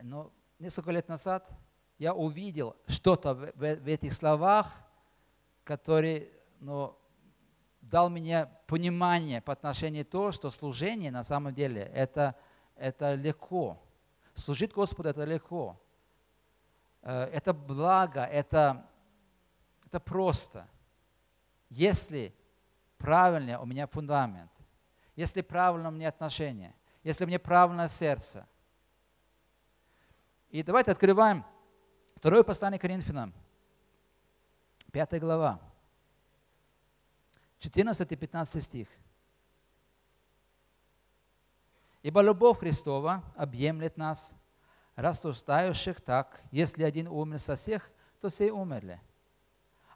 ну, 0.00 0.32
несколько 0.58 0.90
лет 0.90 1.08
назад 1.08 1.48
я 1.98 2.14
увидел 2.14 2.76
что-то 2.86 3.34
в, 3.34 3.52
в, 3.54 3.76
в 3.76 3.86
этих 3.88 4.12
словах, 4.12 4.72
который 5.64 6.30
ну, 6.60 6.96
дал 7.80 8.10
мне 8.10 8.48
понимание 8.66 9.40
по 9.40 9.52
отношению 9.52 10.04
к 10.04 10.08
тому, 10.10 10.32
что 10.32 10.50
служение 10.50 11.10
на 11.10 11.22
самом 11.22 11.54
деле 11.54 11.82
это, 11.82 12.34
это 12.76 13.14
легко. 13.14 13.78
Служить 14.34 14.72
Господу 14.72 15.10
это 15.10 15.24
легко. 15.24 15.78
Э, 17.02 17.24
это 17.24 17.52
благо, 17.52 18.24
это, 18.24 18.86
это 19.94 20.00
просто. 20.00 20.68
Если 21.70 22.34
правильно 22.98 23.60
у 23.60 23.64
меня 23.64 23.86
фундамент, 23.86 24.50
если 25.14 25.40
правильно 25.40 25.88
у 25.88 25.92
меня 25.92 26.08
отношения, 26.08 26.74
если 27.04 27.22
у 27.22 27.28
меня 27.28 27.38
правильное 27.38 27.86
сердце. 27.86 28.44
И 30.50 30.64
давайте 30.64 30.90
открываем 30.90 31.44
второе 32.16 32.42
послание 32.42 32.80
Коринфянам, 32.80 33.32
пятая 34.90 35.20
глава, 35.20 35.60
14 37.60 38.10
и 38.10 38.16
15 38.16 38.64
стих. 38.64 38.88
Ибо 42.02 42.20
любовь 42.20 42.58
Христова 42.58 43.22
объемлет 43.36 43.96
нас, 43.96 44.34
рассуждающих 44.96 46.00
так, 46.00 46.42
если 46.50 46.82
один 46.82 47.06
умер 47.06 47.38
со 47.38 47.54
всех, 47.54 47.88
то 48.20 48.28
все 48.28 48.50
умерли. 48.50 49.00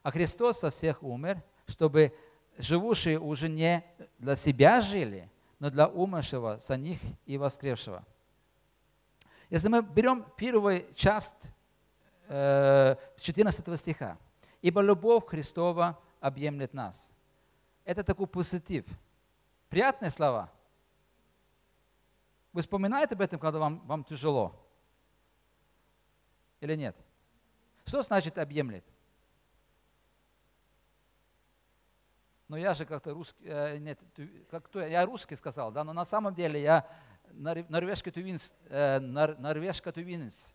А 0.03 0.11
Христос 0.11 0.59
со 0.59 0.69
всех 0.69 1.03
умер, 1.03 1.41
чтобы 1.67 2.13
живущие 2.57 3.19
уже 3.19 3.49
не 3.49 3.83
для 4.17 4.35
себя 4.35 4.81
жили, 4.81 5.29
но 5.59 5.69
для 5.69 5.87
умершего 5.87 6.59
за 6.59 6.77
них 6.77 6.99
и 7.25 7.37
воскресшего. 7.37 8.05
Если 9.49 9.67
мы 9.67 9.81
берем 9.81 10.25
первую 10.37 10.85
часть 10.93 11.51
14 12.27 13.67
э, 13.67 13.77
стиха, 13.77 14.17
«Ибо 14.61 14.81
любовь 14.81 15.25
Христова 15.27 15.99
объемлет 16.19 16.73
нас». 16.73 17.11
Это 17.83 18.03
такой 18.03 18.27
позитив. 18.27 18.85
Приятные 19.69 20.11
слова. 20.11 20.51
Вы 22.53 22.61
вспоминаете 22.61 23.15
об 23.15 23.21
этом, 23.21 23.39
когда 23.39 23.59
вам, 23.59 23.79
вам 23.85 24.03
тяжело? 24.03 24.55
Или 26.59 26.75
нет? 26.75 26.95
Что 27.85 28.01
значит 28.01 28.37
объемлет? 28.37 28.83
Но 32.49 32.57
я 32.57 32.73
же 32.73 32.85
как-то 32.85 33.13
русский, 33.13 33.45
э, 33.45 33.77
нет, 33.77 33.99
как 34.49 34.67
то, 34.69 34.85
я 34.85 35.05
русский 35.05 35.35
сказал, 35.35 35.71
да, 35.71 35.83
но 35.83 35.93
на 35.93 36.03
самом 36.03 36.33
деле 36.33 36.59
я 36.59 36.85
норвежский 37.31 38.11
тувинс, 38.11 38.55
э, 38.65 38.99
норвежка 38.99 39.91
тувинец. 39.91 40.51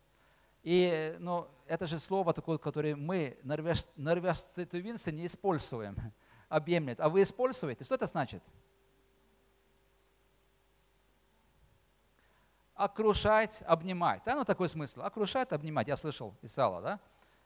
И 0.64 1.14
ну, 1.20 1.46
это 1.68 1.86
же 1.86 2.00
слово 2.00 2.32
такое, 2.32 2.58
которое 2.58 2.96
мы, 2.96 3.38
норвеж, 3.44 3.84
норвежцы 3.94 4.66
тувинцы, 4.66 5.12
не 5.12 5.26
используем. 5.26 5.96
Объемлет. 6.48 7.00
А 7.00 7.08
вы 7.08 7.22
используете? 7.22 7.84
Что 7.84 7.94
это 7.94 8.06
значит? 8.06 8.42
Окружать, 12.74 13.62
обнимать. 13.66 14.22
Да, 14.24 14.34
ну 14.34 14.44
такой 14.44 14.68
смысл. 14.68 15.02
Окружать, 15.02 15.52
обнимать. 15.52 15.86
Я 15.86 15.96
слышал 15.96 16.34
из 16.42 16.52
сала, 16.52 16.82
да? 16.82 17.00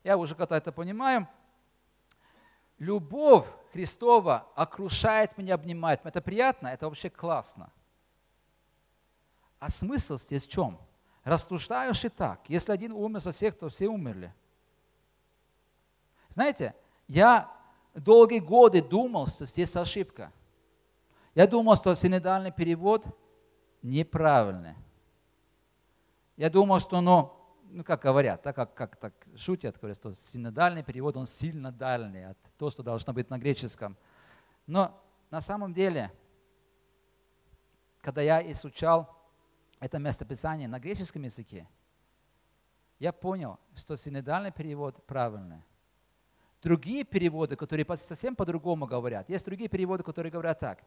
Я 0.05 0.17
уже 0.17 0.35
когда 0.35 0.57
это 0.57 0.73
понимаю. 0.73 1.29
Любовь 2.79 3.47
Христова 3.73 4.47
окружает 4.55 5.37
меня, 5.37 5.55
обнимает. 5.55 6.01
Это 6.05 6.21
приятно, 6.21 6.69
это 6.69 6.87
вообще 6.87 7.11
классно. 7.11 7.73
А 9.59 9.69
смысл 9.69 10.17
здесь 10.17 10.47
в 10.47 10.51
чем? 10.51 10.79
Рассуждаешь 11.25 12.05
и 12.05 12.09
так. 12.09 12.41
Если 12.49 12.73
один 12.73 12.93
умер 12.93 13.21
за 13.21 13.33
всех, 13.33 13.59
то 13.59 13.69
все 13.69 13.89
умерли. 13.89 14.33
Знаете, 16.31 16.75
я 17.09 17.53
долгие 17.95 18.39
годы 18.39 18.83
думал, 18.83 19.27
что 19.27 19.45
здесь 19.45 19.75
ошибка. 19.77 20.33
Я 21.35 21.47
думал, 21.47 21.77
что 21.77 21.95
синодальный 21.95 22.53
перевод 22.53 23.05
неправильный. 23.83 24.75
Я 26.37 26.51
думал, 26.51 26.79
что, 26.79 27.01
ну, 27.01 27.33
ну 27.71 27.85
как 27.85 28.03
говорят, 28.03 28.43
так 28.43 28.57
как, 28.57 28.75
как 28.75 28.97
так 28.97 29.15
шутят, 29.37 29.79
говорят, 29.79 29.97
что 29.97 30.15
синодальный 30.15 30.83
перевод, 30.83 31.17
он 31.17 31.27
сильно 31.27 31.71
дальний 31.71 32.25
от 32.25 32.39
того, 32.57 32.71
что 32.71 32.83
должно 32.83 33.13
быть 33.13 33.31
на 33.31 33.39
греческом. 33.39 33.97
Но 34.67 35.01
на 35.31 35.41
самом 35.41 35.73
деле, 35.73 36.13
когда 38.01 38.23
я 38.23 38.51
изучал 38.53 39.15
это 39.81 39.99
местописание 39.99 40.69
на 40.69 40.79
греческом 40.81 41.23
языке, 41.23 41.69
я 42.99 43.13
понял, 43.13 43.59
что 43.77 43.97
синодальный 43.97 44.51
перевод 44.51 45.07
правильный. 45.07 45.63
Другие 46.63 47.05
переводы, 47.05 47.55
которые 47.55 47.87
совсем 47.97 48.35
по-другому 48.35 48.87
говорят, 48.87 49.29
есть 49.29 49.45
другие 49.45 49.69
переводы, 49.69 50.03
которые 50.03 50.33
говорят 50.33 50.59
так. 50.59 50.83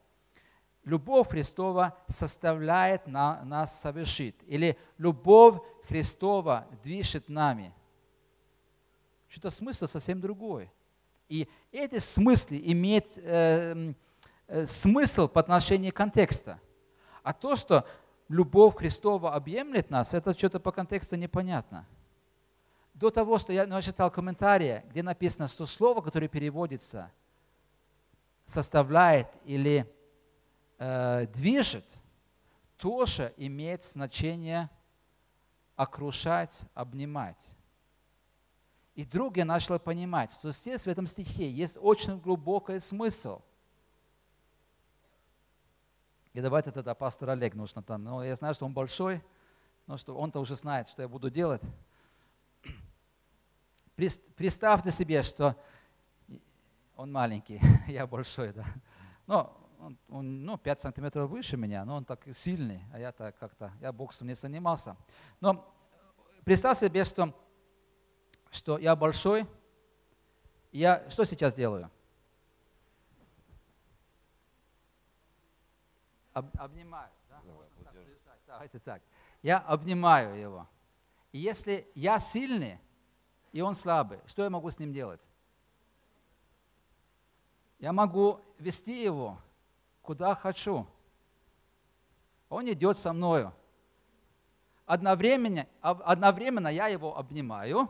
Любовь 0.84 1.30
Христова 1.30 1.98
составляет 2.08 3.06
на, 3.06 3.44
нас 3.44 3.80
совершит. 3.80 4.36
Или 4.48 4.78
любовь 4.98 5.62
Христова 5.88 6.68
движет 6.84 7.30
нами. 7.30 7.74
Что-то 9.28 9.52
смысл 9.52 9.86
совсем 9.86 10.20
другой. 10.20 10.72
И 11.30 11.48
эти 11.72 12.00
смыслы 12.00 12.60
имеют 12.64 13.18
э, 13.18 13.94
э, 14.48 14.66
смысл 14.66 15.28
по 15.28 15.40
отношению 15.40 15.94
контекста. 15.94 16.60
А 17.24 17.32
то, 17.32 17.56
что 17.56 17.86
любовь 18.28 18.76
Христова 18.76 19.34
объемлет 19.34 19.90
нас, 19.92 20.14
это 20.14 20.38
что-то 20.38 20.60
по 20.60 20.72
контексту 20.72 21.16
непонятно. 21.16 21.86
До 22.96 23.12
того, 23.12 23.38
что 23.38 23.54
я, 23.54 23.68
ну, 23.68 23.76
я 23.76 23.82
читал 23.82 24.10
комментарии, 24.12 24.84
где 24.90 25.04
написано, 25.04 25.48
что 25.48 25.66
слово, 25.66 26.02
которое 26.02 26.28
переводится, 26.28 27.12
составляет 28.46 29.28
или 29.46 29.90
э, 30.82 31.28
движет, 31.28 31.86
тоже 32.78 33.34
имеет 33.38 33.84
значение 33.84 34.70
окружать, 35.76 36.62
обнимать. 36.74 37.58
И 38.96 39.04
вдруг 39.04 39.38
я 39.38 39.46
начал 39.46 39.80
понимать, 39.80 40.34
что 40.34 40.52
здесь 40.52 40.84
в 40.84 40.88
этом 40.88 41.08
стихе 41.08 41.50
есть 41.50 41.78
очень 41.80 42.20
глубокий 42.20 42.80
смысл– 42.80 43.42
и 46.34 46.40
давайте 46.40 46.72
тогда 46.72 46.96
пастор 46.96 47.32
Олег 47.32 47.56
нужно 47.56 47.84
там. 47.84 48.06
Ну, 48.06 48.24
я 48.24 48.36
знаю, 48.36 48.54
что 48.54 48.66
он 48.66 48.74
большой, 48.74 49.22
но 49.86 49.98
что 49.98 50.16
он-то 50.16 50.40
уже 50.40 50.56
знает, 50.56 50.88
что 50.88 51.02
я 51.02 51.10
буду 51.10 51.30
делать. 51.30 51.62
Представьте 53.96 54.92
себе, 54.92 55.24
что 55.24 55.58
он 56.96 57.12
маленький, 57.12 57.60
я 57.88 58.08
большой, 58.08 58.54
да. 58.54 58.66
Но 59.28 59.61
он, 59.82 59.98
он 60.10 60.46
ну, 60.46 60.58
5 60.58 60.82
сантиметров 60.82 61.30
выше 61.30 61.58
меня, 61.58 61.84
но 61.86 61.96
он 61.96 62.06
так 62.06 62.24
сильный, 62.34 62.84
а 62.94 63.00
я-то 63.00 63.32
как-то, 63.40 63.72
я 63.82 63.92
боксом 63.92 64.28
не 64.28 64.36
занимался. 64.36 64.96
Но 65.40 65.74
представь 66.46 66.78
себе, 66.78 67.04
что, 67.04 67.34
что 68.52 68.78
я 68.78 68.96
большой, 68.96 69.48
я 70.72 71.10
что 71.10 71.24
сейчас 71.26 71.54
делаю? 71.54 71.90
об, 76.34 76.46
обнимаю. 76.58 77.10
Да? 77.30 77.42
Давай, 78.48 78.70
так, 78.70 78.82
так. 78.84 79.02
Я 79.42 79.60
обнимаю 79.60 80.36
его. 80.36 80.68
И 81.32 81.40
если 81.40 81.90
я 81.96 82.20
сильный, 82.20 82.80
и 83.52 83.62
он 83.62 83.76
слабый, 83.76 84.20
что 84.26 84.44
я 84.44 84.50
могу 84.50 84.70
с 84.70 84.80
ним 84.80 84.94
делать? 84.94 85.28
Я 87.80 87.92
могу 87.94 88.40
вести 88.60 89.04
его 89.04 89.40
куда 90.12 90.36
хочу. 90.36 90.86
Он 92.50 92.70
идет 92.70 92.98
со 92.98 93.14
мною. 93.14 93.54
Одновременно, 94.86 95.66
одновременно 95.82 96.68
я 96.68 96.88
его 96.88 97.18
обнимаю, 97.18 97.88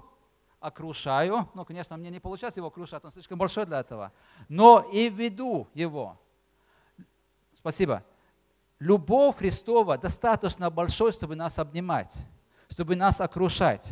окружаю. 0.59 1.49
Ну, 1.55 1.65
конечно, 1.65 1.97
мне 1.97 2.11
не 2.11 2.19
получается 2.19 2.59
его 2.59 2.67
окружать, 2.67 3.03
он 3.03 3.09
слишком 3.09 3.39
большой 3.39 3.65
для 3.65 3.79
этого. 3.79 4.11
Но 4.49 4.87
и 4.93 5.09
веду 5.09 5.67
его. 5.73 6.15
Спасибо 7.55 8.03
любовь 8.77 9.37
Христова 9.37 9.97
достаточно 9.97 10.69
большой, 10.69 11.11
чтобы 11.13 11.35
нас 11.35 11.57
обнимать, 11.57 12.27
чтобы 12.69 12.95
нас 12.95 13.19
окружать. 13.19 13.89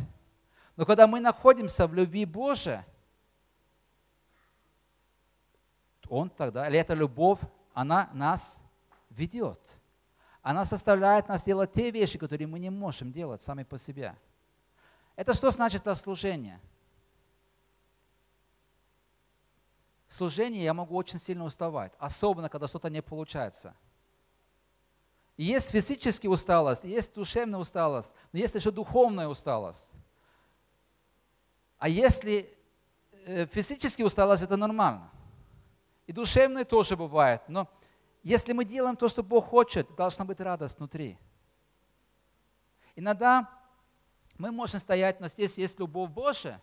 Но 0.76 0.86
когда 0.86 1.08
мы 1.08 1.18
находимся 1.18 1.88
в 1.88 1.94
любви 1.94 2.24
Божией, 2.26 2.84
Он 6.10 6.28
тогда, 6.28 6.68
или 6.68 6.76
эта 6.76 6.92
любовь, 6.92 7.38
она 7.80 8.10
нас 8.12 8.62
ведет. 9.10 9.60
Она 10.42 10.64
составляет 10.64 11.28
нас 11.28 11.44
делать 11.44 11.72
те 11.72 11.90
вещи, 11.90 12.18
которые 12.18 12.46
мы 12.46 12.58
не 12.58 12.70
можем 12.70 13.12
делать 13.12 13.42
сами 13.42 13.62
по 13.62 13.78
себе. 13.78 14.16
Это 15.16 15.34
что 15.34 15.50
значит 15.50 15.82
это 15.82 15.94
служение? 15.94 16.60
В 20.08 20.14
служении 20.14 20.62
я 20.62 20.74
могу 20.74 20.96
очень 20.96 21.18
сильно 21.18 21.44
уставать, 21.44 21.92
особенно 21.98 22.48
когда 22.48 22.66
что-то 22.66 22.90
не 22.90 23.02
получается– 23.02 23.74
есть 25.40 25.70
физическая 25.70 26.30
усталость, 26.30 26.84
есть 26.84 27.14
душевная 27.14 27.58
усталость, 27.58 28.12
но 28.30 28.38
есть 28.38 28.54
еще 28.54 28.70
духовная 28.70 29.26
усталость. 29.26 29.90
А 31.78 31.88
если 31.88 32.54
э, 33.24 33.46
физическая 33.46 34.04
усталость, 34.04 34.42
это 34.42 34.58
нормально. 34.58 35.10
И 36.10 36.12
душевная 36.12 36.64
тоже 36.64 36.96
бывает. 36.96 37.40
Но 37.46 37.68
если 38.24 38.52
мы 38.52 38.64
делаем 38.64 38.96
то, 38.96 39.08
что 39.08 39.22
Бог 39.22 39.46
хочет, 39.46 39.94
должна 39.94 40.24
быть 40.24 40.40
радость 40.40 40.76
внутри. 40.78 41.16
Иногда 42.96 43.48
мы 44.36 44.50
можем 44.50 44.80
стоять, 44.80 45.20
но 45.20 45.28
здесь 45.28 45.56
есть 45.56 45.78
любовь 45.78 46.10
Божия, 46.10 46.60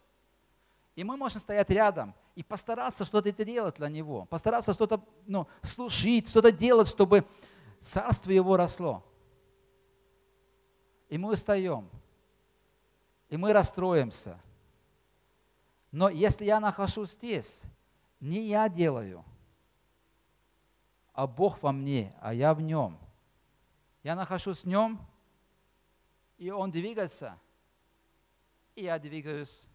и 0.97 1.05
мы 1.05 1.15
можем 1.15 1.39
стоять 1.39 1.69
рядом 1.69 2.13
и 2.35 2.43
постараться 2.43 3.05
что-то 3.05 3.31
делать 3.31 3.75
для 3.75 3.87
Него, 3.87 4.25
постараться 4.25 4.73
что-то 4.73 5.01
ну, 5.25 5.47
служить, 5.61 6.27
что-то 6.27 6.51
делать, 6.51 6.89
чтобы 6.89 7.25
царство 7.79 8.31
его 8.31 8.57
росло. 8.57 9.01
И 11.07 11.17
мы 11.17 11.31
устаем. 11.31 11.89
И 13.29 13.37
мы 13.37 13.53
расстроимся. 13.53 14.41
Но 15.93 16.09
если 16.09 16.43
я 16.43 16.59
нахожусь 16.59 17.11
здесь, 17.11 17.63
не 18.19 18.41
я 18.41 18.67
делаю, 18.67 19.23
а 21.17 21.25
Бог 21.25 21.63
во 21.63 21.71
мне, 21.71 22.13
а 22.21 22.31
я 22.31 22.53
в 22.53 22.61
нем. 22.61 22.95
Я 24.03 24.15
нахожусь 24.15 24.61
в 24.61 24.67
нем, 24.67 24.99
и 26.37 26.51
он 26.51 26.69
двигается, 26.69 27.39
и 28.75 28.83
я 28.83 28.99
двигаюсь. 28.99 29.67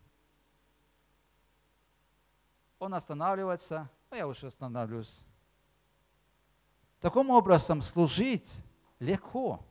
Он 2.79 2.95
останавливается, 2.95 3.91
а 4.09 4.17
я 4.17 4.29
уже 4.29 4.47
останавливаюсь. 4.47 5.25
Таким 7.01 7.31
образом, 7.31 7.83
служить 7.83 8.63
легко. 9.01 9.67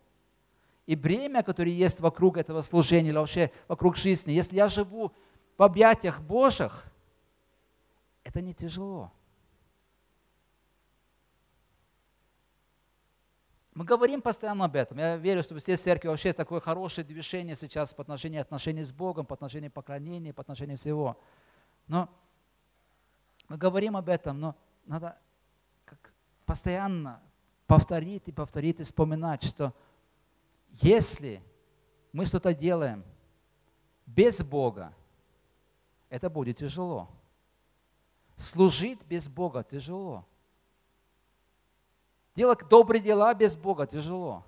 И 0.86 0.98
бремя, 0.98 1.42
которое 1.42 1.72
есть 1.72 2.02
вокруг 2.02 2.36
этого 2.36 2.60
служения, 2.60 3.12
или 3.12 3.18
вообще 3.18 3.50
вокруг 3.70 3.96
жизни, 3.96 4.34
если 4.34 4.58
я 4.58 4.68
живу 4.68 5.14
в 5.58 5.64
объятиях 5.64 6.20
Божьих, 6.20 6.84
это 8.26 8.42
не 8.42 8.54
тяжело. 8.54 9.10
Мы 13.82 13.86
говорим 13.86 14.22
постоянно 14.22 14.66
об 14.66 14.76
этом. 14.76 15.00
Я 15.00 15.18
верю, 15.18 15.42
что 15.42 15.58
все 15.58 15.76
церкви 15.76 16.08
вообще 16.08 16.34
такое 16.34 16.60
хорошее 16.60 17.04
движение 17.04 17.56
сейчас 17.56 17.96
по 17.96 18.04
отношению 18.04 18.42
отношений 18.42 18.84
с 18.84 18.92
Богом, 18.92 19.26
по 19.26 19.34
отношению 19.34 19.72
поклонения, 19.72 20.36
по 20.36 20.42
отношению 20.42 20.78
всего. 20.78 21.20
Но 21.88 22.08
мы 23.50 23.58
говорим 23.58 23.98
об 23.98 24.08
этом, 24.08 24.40
но 24.40 24.56
надо 24.86 25.18
постоянно 26.46 27.24
повторить 27.66 28.28
и 28.28 28.32
повторить 28.32 28.80
и 28.80 28.84
вспоминать, 28.84 29.42
что 29.42 29.74
если 30.74 31.42
мы 32.14 32.28
что-то 32.28 32.54
делаем 32.54 33.04
без 34.06 34.44
Бога, 34.44 34.94
это 36.08 36.30
будет 36.30 36.60
тяжело. 36.60 37.10
Служить 38.38 39.04
без 39.08 39.28
Бога 39.28 39.64
тяжело. 39.64 40.28
Делать 42.36 42.68
добрые 42.70 43.02
дела 43.02 43.34
без 43.34 43.56
Бога 43.56 43.86
тяжело. 43.86 44.46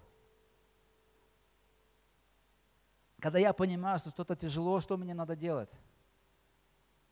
Когда 3.19 3.39
я 3.39 3.53
понимаю, 3.53 3.99
что 3.99 4.09
что-то 4.09 4.35
тяжело, 4.35 4.79
что 4.79 4.97
мне 4.97 5.13
надо 5.13 5.35
делать? 5.35 5.71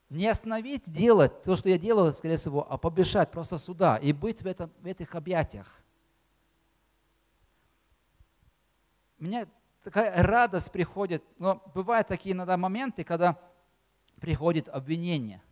Не 0.10 0.28
остановить 0.28 0.92
делать 0.92 1.44
то, 1.44 1.56
что 1.56 1.70
я 1.70 1.78
делаю, 1.78 2.12
скорее 2.14 2.36
всего, 2.36 2.70
а 2.70 2.78
побежать 2.78 3.32
просто 3.32 3.58
сюда 3.58 3.98
и 3.98 4.12
быть 4.12 4.42
в, 4.42 4.48
этом, 4.48 4.72
в 4.80 4.86
этих 4.86 5.16
объятиях. 5.16 5.82
У 9.20 9.24
меня 9.24 9.48
такая 9.84 10.22
радость 10.24 10.72
приходит, 10.72 11.24
но 11.38 11.62
бывают 11.74 12.08
такие 12.08 12.34
иногда 12.34 12.58
моменты, 12.58 13.04
когда 13.04 13.38
приходит 14.20 14.68
обвинение– 14.68 15.42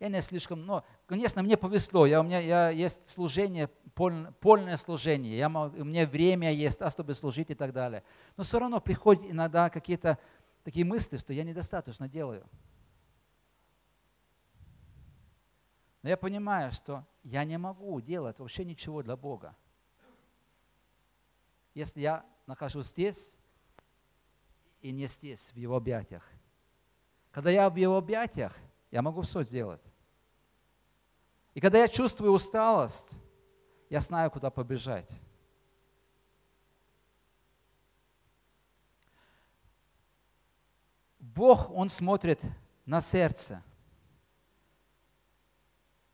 я 0.00 0.08
не 0.08 0.22
слишком, 0.22 0.64
но, 0.64 0.84
конечно, 1.06 1.42
мне 1.42 1.56
повезло, 1.56 2.06
я, 2.06 2.20
у 2.20 2.24
меня 2.24 2.38
я, 2.38 2.70
есть 2.70 3.08
служение, 3.08 3.68
полное, 3.94 4.30
полное 4.32 4.76
служение, 4.76 5.36
я, 5.36 5.48
у 5.48 5.84
меня 5.84 6.06
время 6.06 6.52
есть, 6.52 6.80
а 6.80 6.90
чтобы 6.90 7.14
служить 7.14 7.50
и 7.50 7.54
так 7.54 7.72
далее. 7.72 8.04
Но 8.36 8.44
все 8.44 8.60
равно 8.60 8.80
приходят 8.80 9.24
иногда 9.28 9.70
какие-то 9.70 10.18
такие 10.62 10.84
мысли, 10.84 11.18
что 11.18 11.32
я 11.32 11.42
недостаточно 11.42 12.08
делаю. 12.08 12.48
Но 16.02 16.08
я 16.08 16.16
понимаю, 16.16 16.70
что 16.70 17.04
я 17.24 17.44
не 17.44 17.58
могу 17.58 18.00
делать 18.00 18.38
вообще 18.38 18.64
ничего 18.64 19.02
для 19.02 19.16
Бога. 19.16 19.56
Если 21.74 22.00
я 22.00 22.24
нахожусь 22.46 22.86
здесь 22.86 23.36
и 24.80 24.92
не 24.92 25.06
здесь, 25.06 25.50
в 25.52 25.56
Его 25.56 25.76
объятиях. 25.76 26.24
Когда 27.32 27.50
я 27.50 27.68
в 27.68 27.74
Его 27.74 27.96
объятиях, 27.96 28.56
я 28.90 29.02
могу 29.02 29.22
все 29.22 29.42
сделать. 29.42 29.82
И 31.58 31.60
когда 31.60 31.80
я 31.80 31.88
чувствую 31.88 32.30
усталость, 32.30 33.14
я 33.90 34.00
знаю, 34.00 34.30
куда 34.30 34.48
побежать. 34.48 35.12
Бог, 41.18 41.68
Он 41.72 41.88
смотрит 41.88 42.40
на 42.86 43.00
сердце. 43.00 43.60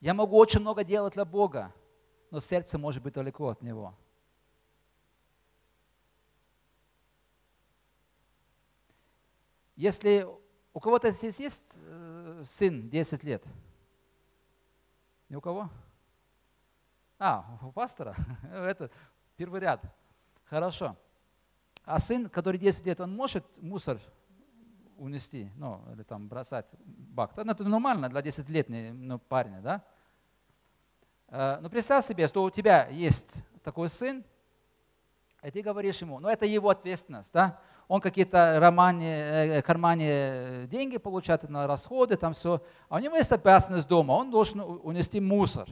Я 0.00 0.14
могу 0.14 0.38
очень 0.38 0.60
много 0.60 0.82
делать 0.82 1.12
для 1.12 1.26
Бога, 1.26 1.74
но 2.30 2.40
сердце 2.40 2.78
может 2.78 3.02
быть 3.02 3.12
далеко 3.12 3.48
от 3.48 3.60
Него. 3.60 3.94
Если 9.76 10.26
у 10.72 10.80
кого-то 10.80 11.10
здесь 11.10 11.38
есть 11.38 11.74
э, 11.76 12.44
сын 12.46 12.88
10 12.88 13.24
лет? 13.24 13.44
Ни 15.28 15.36
у 15.36 15.40
кого? 15.40 15.70
А, 17.18 17.58
у 17.62 17.72
пастора? 17.72 18.14
Это 18.52 18.90
первый 19.36 19.60
ряд. 19.60 19.82
Хорошо. 20.44 20.96
А 21.84 21.98
сын, 21.98 22.28
который 22.28 22.58
10 22.58 22.86
лет, 22.86 23.00
он 23.00 23.14
может 23.14 23.44
мусор 23.62 23.98
унести, 24.96 25.50
ну, 25.56 25.82
или 25.92 26.02
там 26.02 26.28
бросать 26.28 26.66
бак. 26.84 27.36
Ну, 27.36 27.50
это 27.50 27.64
нормально 27.64 28.08
для 28.08 28.20
10-летнего 28.20 28.92
ну, 28.92 29.18
парня, 29.18 29.60
да? 29.60 29.84
Э, 31.28 31.58
но 31.60 31.68
представь 31.68 32.04
себе, 32.06 32.28
что 32.28 32.42
у 32.44 32.50
тебя 32.50 32.88
есть 32.88 33.42
такой 33.62 33.88
сын, 33.88 34.24
и 35.42 35.50
ты 35.50 35.62
говоришь 35.62 36.00
ему, 36.00 36.20
ну 36.20 36.28
это 36.28 36.46
его 36.46 36.70
ответственность, 36.70 37.32
да? 37.32 37.60
Он 37.86 38.00
какие-то 38.00 38.58
романе, 38.60 39.58
э, 39.58 39.62
кармане 39.62 40.66
деньги 40.68 40.96
получает 40.96 41.48
на 41.48 41.66
расходы, 41.66 42.16
там 42.16 42.32
все. 42.32 42.62
А 42.88 42.96
у 42.96 42.98
него 42.98 43.16
есть 43.16 43.32
обязанность 43.32 43.88
дома, 43.88 44.12
он 44.12 44.30
должен 44.30 44.60
унести 44.60 45.20
мусор. 45.20 45.68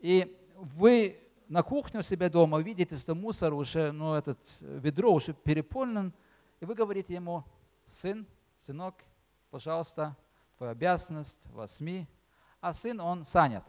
И 0.00 0.36
вы 0.56 1.20
на 1.48 1.62
кухню 1.62 2.02
себе 2.02 2.28
дома 2.28 2.58
видите, 2.60 2.96
что 2.96 3.14
мусор 3.14 3.54
уже, 3.54 3.92
ну, 3.92 4.14
этот 4.14 4.38
ведро 4.60 5.12
уже 5.12 5.34
переполнен, 5.34 6.12
и 6.60 6.64
вы 6.64 6.74
говорите 6.74 7.14
ему, 7.14 7.44
сын, 7.84 8.26
сынок, 8.56 8.94
пожалуйста, 9.50 10.16
твоя 10.58 10.72
обязанность, 10.72 11.46
восьми. 11.52 12.06
А 12.60 12.72
сын, 12.72 13.00
он 13.00 13.24
занят. 13.24 13.64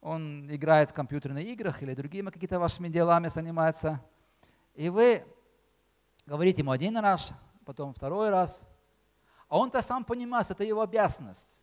Он 0.00 0.52
играет 0.54 0.90
в 0.90 0.94
компьютерных 0.94 1.44
играх 1.44 1.82
или 1.82 1.94
другими 1.94 2.30
какими-то 2.30 2.58
вашими 2.58 2.88
делами 2.88 3.28
занимается– 3.28 4.04
и 4.78 4.88
вы 4.90 5.24
говорите 6.24 6.60
ему 6.62 6.70
один 6.70 6.96
раз, 6.98 7.32
потом 7.64 7.92
второй 7.92 8.30
раз, 8.30 8.64
а 9.48 9.58
он-то 9.58 9.82
сам 9.82 10.04
понимает, 10.04 10.48
это 10.48 10.62
его 10.62 10.82
обязанность. 10.82 11.60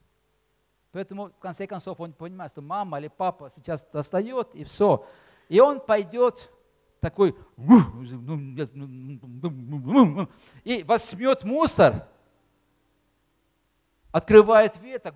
Поэтому, 0.92 1.28
в 1.28 1.40
конце 1.40 1.66
концов, 1.66 1.98
он 2.02 2.12
понимает, 2.12 2.52
что 2.52 2.62
мама 2.62 3.00
или 3.00 3.08
папа 3.08 3.50
сейчас 3.56 3.86
достает, 3.94 4.54
и 4.54 4.66
все. 4.66 5.08
И 5.48 5.62
он 5.62 5.80
пойдет 5.80 6.52
такой, 7.00 7.38
и 10.66 10.84
возьмет 10.84 11.44
мусор, 11.46 12.06
открывает 14.12 14.74
дверь, 14.74 15.00
так, 15.00 15.16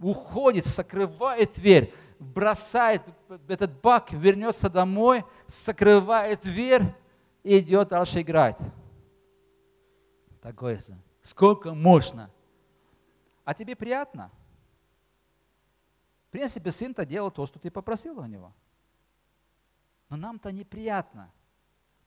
уходит, 0.00 0.64
закрывает 0.64 1.52
дверь, 1.52 1.92
бросает 2.24 3.02
этот 3.48 3.80
бак, 3.80 4.12
вернется 4.12 4.68
домой, 4.70 5.24
закрывает 5.46 6.40
дверь 6.42 6.82
и 7.42 7.58
идет 7.58 7.88
дальше 7.88 8.22
играть. 8.22 8.58
Такое, 10.40 10.80
сколько 11.22 11.74
можно. 11.74 12.30
А 13.44 13.54
тебе 13.54 13.76
приятно? 13.76 14.30
В 16.28 16.30
принципе, 16.30 16.70
сын-то 16.70 17.06
делал 17.06 17.30
то, 17.30 17.46
что 17.46 17.58
ты 17.58 17.70
попросил 17.70 18.18
у 18.18 18.26
него. 18.26 18.52
Но 20.08 20.16
нам-то 20.16 20.50
неприятно. 20.50 21.30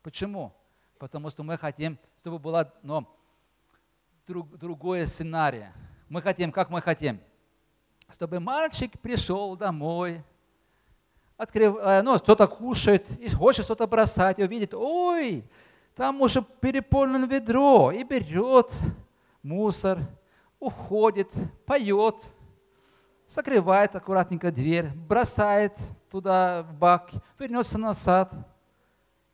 Почему? 0.02 0.54
Потому 1.00 1.30
что 1.30 1.44
мы 1.44 1.58
хотим, 1.58 1.98
чтобы 2.18 2.40
было 2.40 2.74
ну, 2.82 3.08
друг, 4.26 4.58
другое 4.58 5.08
сценарий. 5.08 5.66
Мы 6.10 6.22
хотим, 6.22 6.52
как 6.52 6.70
мы 6.70 6.82
хотим? 6.82 7.20
Чтобы 8.10 8.40
мальчик 8.40 8.98
пришел 9.00 9.56
домой, 9.56 10.24
открыв, 11.36 11.78
э, 11.78 12.02
ну, 12.02 12.18
кто-то 12.20 12.48
кушает 12.48 13.10
и 13.20 13.30
хочет 13.30 13.66
что-то 13.66 13.86
бросать, 13.86 14.40
и 14.40 14.44
увидит, 14.44 14.74
ой, 14.74 15.44
там 15.96 16.22
уже 16.22 16.42
переполнено 16.42 17.26
ведро, 17.26 17.92
и 17.92 18.04
берет 18.04 18.72
мусор, 19.44 20.00
уходит, 20.60 21.34
поет, 21.66 22.30
закрывает 23.28 23.96
аккуратненько 23.96 24.52
дверь, 24.52 24.90
бросает 24.96 25.78
туда 26.10 26.64
в 26.64 26.74
бак, 26.74 27.12
вернется 27.38 27.78
назад, 27.78 28.34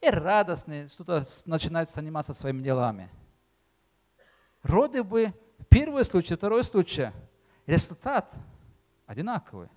и 0.01 0.09
радостный 0.09 0.87
что-то 0.87 1.23
начинает 1.45 1.89
заниматься 1.89 2.33
своими 2.33 2.61
делами. 2.61 3.09
Роды 4.63 5.03
бы 5.03 5.31
первый 5.69 6.03
случай, 6.03 6.35
второй 6.35 6.63
случай, 6.63 7.11
результат– 7.67 8.33
одинаковые. 9.05 9.69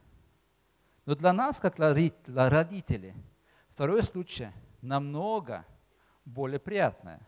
Но 1.05 1.15
для 1.15 1.33
нас, 1.33 1.61
как 1.61 1.77
для 1.77 2.51
родителей, 2.51 3.15
второй 3.69 4.03
случай 4.03 4.49
намного 4.83 5.65
более 6.25 6.59
приятное. 6.59 7.21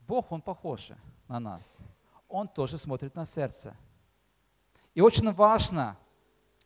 Бог, 0.00 0.32
Он 0.32 0.42
похож 0.42 0.90
на 1.28 1.40
нас. 1.40 1.78
Он 2.28 2.48
тоже 2.48 2.76
смотрит 2.78 3.14
на 3.14 3.24
сердце. 3.24 3.76
И 4.94 5.00
очень 5.00 5.30
важно, 5.32 5.96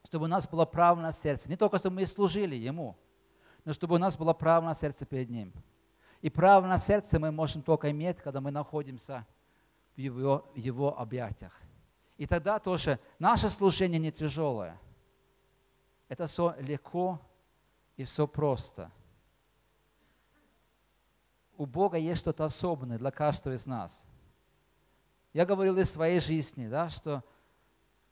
чтобы 0.05 0.25
у 0.25 0.29
нас 0.29 0.49
было 0.49 0.65
правильное 0.65 1.13
сердце. 1.13 1.49
Не 1.49 1.57
только, 1.57 1.79
чтобы 1.79 1.97
мы 1.97 2.07
служили 2.07 2.57
Ему, 2.57 2.97
но 3.65 3.73
чтобы 3.73 3.97
у 3.97 3.99
нас 3.99 4.17
было 4.17 4.33
правое 4.33 4.75
сердце 4.75 5.05
перед 5.05 5.29
Ним. 5.29 5.53
И 6.23 6.31
правое 6.31 6.79
сердце 6.79 7.21
мы 7.21 7.31
можем 7.31 7.63
только 7.63 7.91
иметь, 7.91 8.19
когда 8.19 8.41
мы 8.41 8.51
находимся 8.51 9.27
в 9.95 10.01
Его, 10.01 10.51
в 10.55 10.57
его 10.57 10.99
объятиях. 10.99 11.53
И 12.19 12.27
тогда 12.27 12.59
тоже 12.59 12.99
наше 13.19 13.49
служение 13.49 14.01
не 14.01 14.13
тяжелое. 14.13 14.79
Это 16.09 16.27
все 16.27 16.55
легко 16.59 17.21
и 17.97 18.05
все 18.05 18.27
просто. 18.27 18.91
У 21.57 21.65
Бога 21.65 21.97
есть 21.97 22.21
что-то 22.21 22.45
особенное 22.45 22.99
для 22.99 23.11
каждого 23.11 23.55
из 23.55 23.67
нас. 23.67 24.05
Я 25.33 25.47
говорил 25.47 25.77
из 25.79 25.91
своей 25.91 26.21
жизни, 26.21 26.67
да, 26.69 26.91
что 26.91 27.23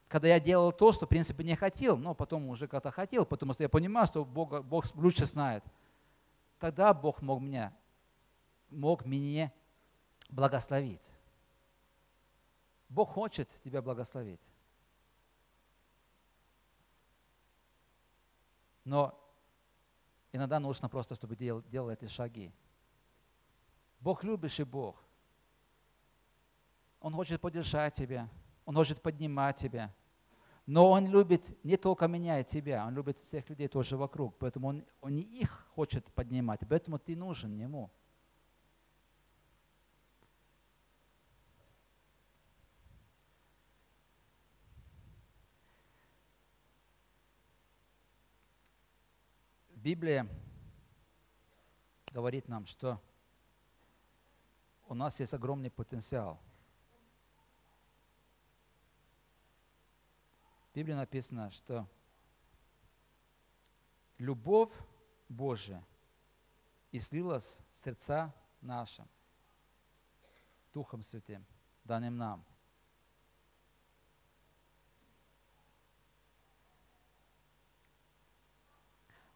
когда 0.09 0.28
я 0.28 0.38
делал 0.38 0.70
то, 0.70 0.92
что 0.92 1.07
в 1.07 1.09
принципе 1.09 1.42
не 1.42 1.57
хотел, 1.57 1.96
но 1.96 2.14
потом 2.14 2.48
уже 2.48 2.68
как-то 2.68 2.92
хотел, 2.92 3.26
потому 3.26 3.54
что 3.54 3.64
я 3.64 3.68
понимал, 3.68 4.07
что 4.07 4.24
Бог, 4.24 4.62
Бог 4.64 4.84
лучше 4.94 5.26
знает, 5.26 5.64
тогда 6.61 6.94
Бог 6.94 7.22
мог 7.22 7.40
меня, 7.40 7.72
мог 8.70 9.04
меня 9.04 9.52
благословить. 10.28 11.11
Бог 12.89 13.11
хочет 13.11 13.49
тебя 13.62 13.82
благословить. 13.82 14.41
Но 18.84 19.18
иногда 20.32 20.61
нужно 20.61 20.89
просто, 20.89 21.16
чтобы 21.16 21.34
делал, 21.34 21.62
делал 21.62 21.91
эти 21.91 22.07
шаги. 22.07 22.53
Бог 24.01 24.22
любящий 24.22 24.62
Бог. 24.62 25.03
Он 27.01 27.12
хочет 27.12 27.41
поддержать 27.41 27.95
тебя, 27.95 28.28
Он 28.64 28.76
хочет 28.76 29.03
поднимать 29.03 29.57
тебя. 29.57 29.93
Но 30.66 30.91
Он 30.91 31.07
любит 31.07 31.57
не 31.64 31.76
только 31.76 32.07
меня 32.07 32.41
и 32.41 32.45
тебя, 32.45 32.87
Он 32.87 32.95
любит 32.95 33.18
всех 33.18 33.49
людей 33.49 33.68
тоже 33.68 33.97
вокруг. 33.97 34.37
Поэтому 34.39 34.68
Он, 34.68 34.84
он 35.01 35.16
не 35.16 35.22
их 35.22 35.66
хочет 35.74 36.05
поднимать, 36.12 36.61
поэтому 36.68 36.99
ты 36.99 37.16
нужен 37.16 37.53
Ему. 37.53 37.91
Библия 49.87 50.28
говорит 52.11 52.49
нам, 52.49 52.66
что 52.66 53.01
у 54.89 54.95
нас 54.95 55.20
есть 55.20 55.32
огромный 55.32 55.70
потенциал. 55.70 56.41
В 60.72 60.74
Библии 60.74 60.95
написано, 60.95 61.53
что 61.53 61.87
любовь 64.18 64.72
Божия 65.28 65.87
излилась 66.91 67.61
в 67.70 67.76
сердца 67.76 68.34
нашим 68.62 69.09
Духом 70.72 71.05
Святым, 71.05 71.47
данным 71.84 72.16
нам– 72.16 72.45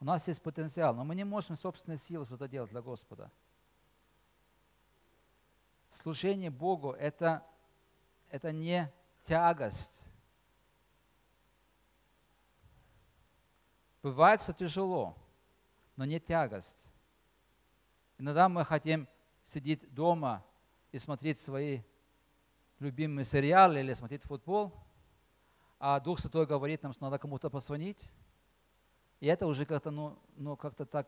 У 0.00 0.04
нас 0.04 0.26
есть 0.28 0.42
потенциал, 0.42 0.94
но 0.94 1.04
мы 1.04 1.14
не 1.14 1.24
можем 1.24 1.56
собственной 1.56 1.98
силой 1.98 2.24
что-то 2.24 2.48
делать 2.48 2.70
для 2.70 2.80
Господа. 2.80 3.30
Служение 5.90 6.50
Богу 6.50 6.92
это,– 6.92 7.44
это 8.30 8.50
не 8.50 8.90
тягость. 9.24 10.08
Бывает, 14.02 14.40
что 14.40 14.54
тяжело, 14.54 15.14
но 15.96 16.06
не 16.06 16.18
тягость. 16.18 16.90
Иногда 18.16 18.48
мы 18.48 18.64
хотим 18.64 19.06
сидеть 19.42 19.92
дома 19.92 20.42
и 20.92 20.98
смотреть 20.98 21.38
свои 21.38 21.82
любимые 22.78 23.26
сериалы 23.26 23.80
или 23.80 23.92
смотреть 23.92 24.22
футбол, 24.22 24.72
а 25.78 26.00
Дух 26.00 26.18
Святой 26.18 26.46
говорит 26.46 26.82
нам, 26.82 26.94
что 26.94 27.04
надо 27.04 27.18
кому-то 27.18 27.50
позвонить, 27.50 28.12
и 29.20 29.26
это 29.26 29.46
уже 29.46 29.66
как-то, 29.66 29.90
ну, 29.90 30.18
ну 30.36 30.56
как-то 30.56 30.86
так 30.86 31.06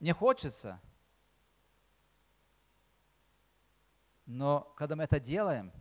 не 0.00 0.12
хочется. 0.12 0.80
Но 4.26 4.72
когда 4.76 4.96
мы 4.96 5.04
это 5.04 5.20
делаем, 5.20 5.72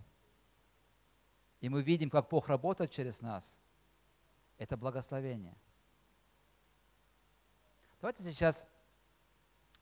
и 1.60 1.70
мы 1.70 1.82
видим, 1.82 2.10
как 2.10 2.30
Бог 2.30 2.48
работает 2.48 2.92
через 2.92 3.22
нас, 3.22 3.60
это 4.58 4.78
благословение. 4.78 5.56
Давайте 8.00 8.24
сейчас, 8.24 8.68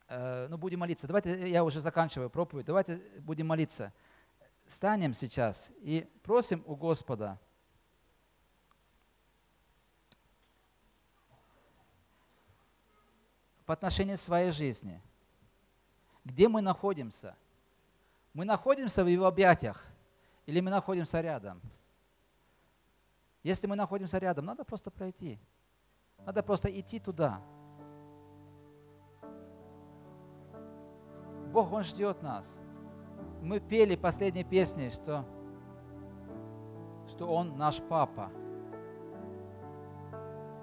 э, 0.08 0.47
ну, 0.47 0.58
будем 0.58 0.80
молиться. 0.80 1.08
Давайте, 1.08 1.49
я 1.49 1.64
уже 1.64 1.82
заканчиваю 1.82 2.30
проповедь. 2.30 2.66
Давайте 2.66 2.97
будем 3.20 3.47
молиться. 3.47 3.93
Станем 4.66 5.14
сейчас 5.14 5.72
и 5.80 6.10
просим 6.24 6.64
у 6.66 6.76
Господа– 6.76 7.39
по 13.68 13.74
отношению 13.74 14.15
к 14.15 14.22
своей 14.22 14.51
жизни. 14.51 15.01
Где 16.24 16.47
мы 16.47 16.61
находимся? 16.61 17.36
Мы 18.34 18.45
находимся 18.45 19.03
в 19.03 19.07
Его 19.07 19.26
объятиях 19.26 19.86
или 20.45 20.61
мы 20.61 20.72
находимся 20.72 21.20
рядом? 21.20 21.61
Если 23.43 23.68
мы 23.68 23.76
находимся 23.76 24.20
рядом, 24.20 24.45
надо 24.45 24.63
просто 24.63 24.89
пройти. 24.89 25.38
Надо 26.26 26.41
просто 26.43 26.70
идти 26.80 26.97
туда. 26.99 27.41
Бог, 31.51 31.74
Он 31.74 31.84
ждет 31.84 32.22
нас. 32.22 32.61
Мы 33.41 33.59
пели 33.59 33.97
последние 33.97 34.45
песни, 34.45 34.88
что, 34.89 35.26
что 37.09 37.28
Он 37.28 37.57
наш 37.57 37.82
Папа. 37.82 38.32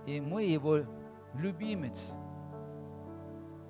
И 0.07 0.23
мы 0.23 0.45
Его 0.45 0.87
любимец. 1.35 2.17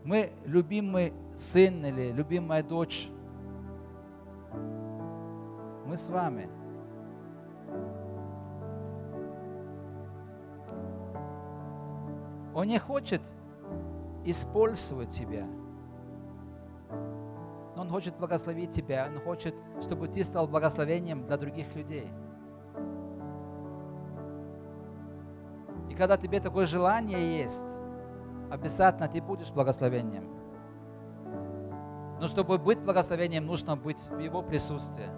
Мы 0.05 0.33
любимый 0.45 1.15
сын 1.35 1.85
или 1.87 2.13
любимая 2.13 2.63
дочь. 2.63 3.09
Мы 5.87 5.97
с 5.97 6.11
вами. 6.11 6.49
Он 12.55 12.67
не 12.67 12.79
хочет 12.79 13.23
использовать 14.27 15.09
тебя. 15.09 15.47
Но 17.75 17.83
Он 17.83 17.89
хочет 17.89 18.17
благословить 18.19 18.71
тебя. 18.71 19.09
Он 19.11 19.19
хочет, 19.21 19.55
чтобы 19.81 20.09
ты 20.09 20.23
стал 20.23 20.47
благословением 20.47 21.27
для 21.27 21.39
других 21.39 21.75
людей. 21.75 22.09
И 25.89 25.95
когда 25.95 26.19
тебе 26.19 26.41
такое 26.41 26.67
желание 26.67 27.39
есть, 27.39 27.84
обязательно 28.51 29.09
ты 29.09 29.21
будешь 29.21 29.51
благословением. 29.51 30.29
Но 32.21 32.27
чтобы 32.27 32.59
быть 32.59 32.81
благословением, 32.81 33.47
нужно 33.47 33.77
быть 33.77 34.01
в 34.09 34.19
Его 34.19 34.43
присутствии. 34.43 35.11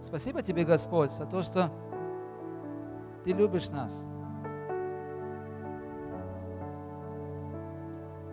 Спасибо 0.00 0.42
тебе, 0.42 0.64
Господь, 0.64 1.12
за 1.12 1.26
то, 1.26 1.42
что 1.42 1.70
Ты 3.24 3.32
любишь 3.32 3.68
нас. 3.68 4.06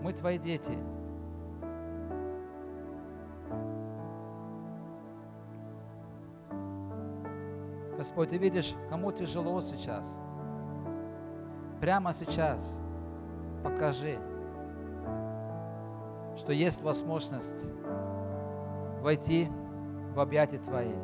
Мы 0.01 0.13
Твои 0.13 0.39
дети. 0.39 0.79
Господь, 7.97 8.29
Ты 8.29 8.37
видишь, 8.37 8.73
кому 8.89 9.11
тяжело 9.11 9.59
сейчас– 9.61 10.21
прямо 11.79 12.13
сейчас 12.13 12.79
покажи, 13.63 14.19
что 16.37 16.53
есть 16.53 16.81
возможность 16.81 17.73
войти 19.01 19.49
в 20.13 20.19
объятия 20.19 20.59
Твои. 20.59 20.95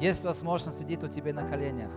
Есть 0.00 0.24
возможность 0.24 0.80
сидеть 0.80 1.02
у 1.04 1.08
Тебя 1.08 1.32
на 1.32 1.48
коленях. 1.48 1.92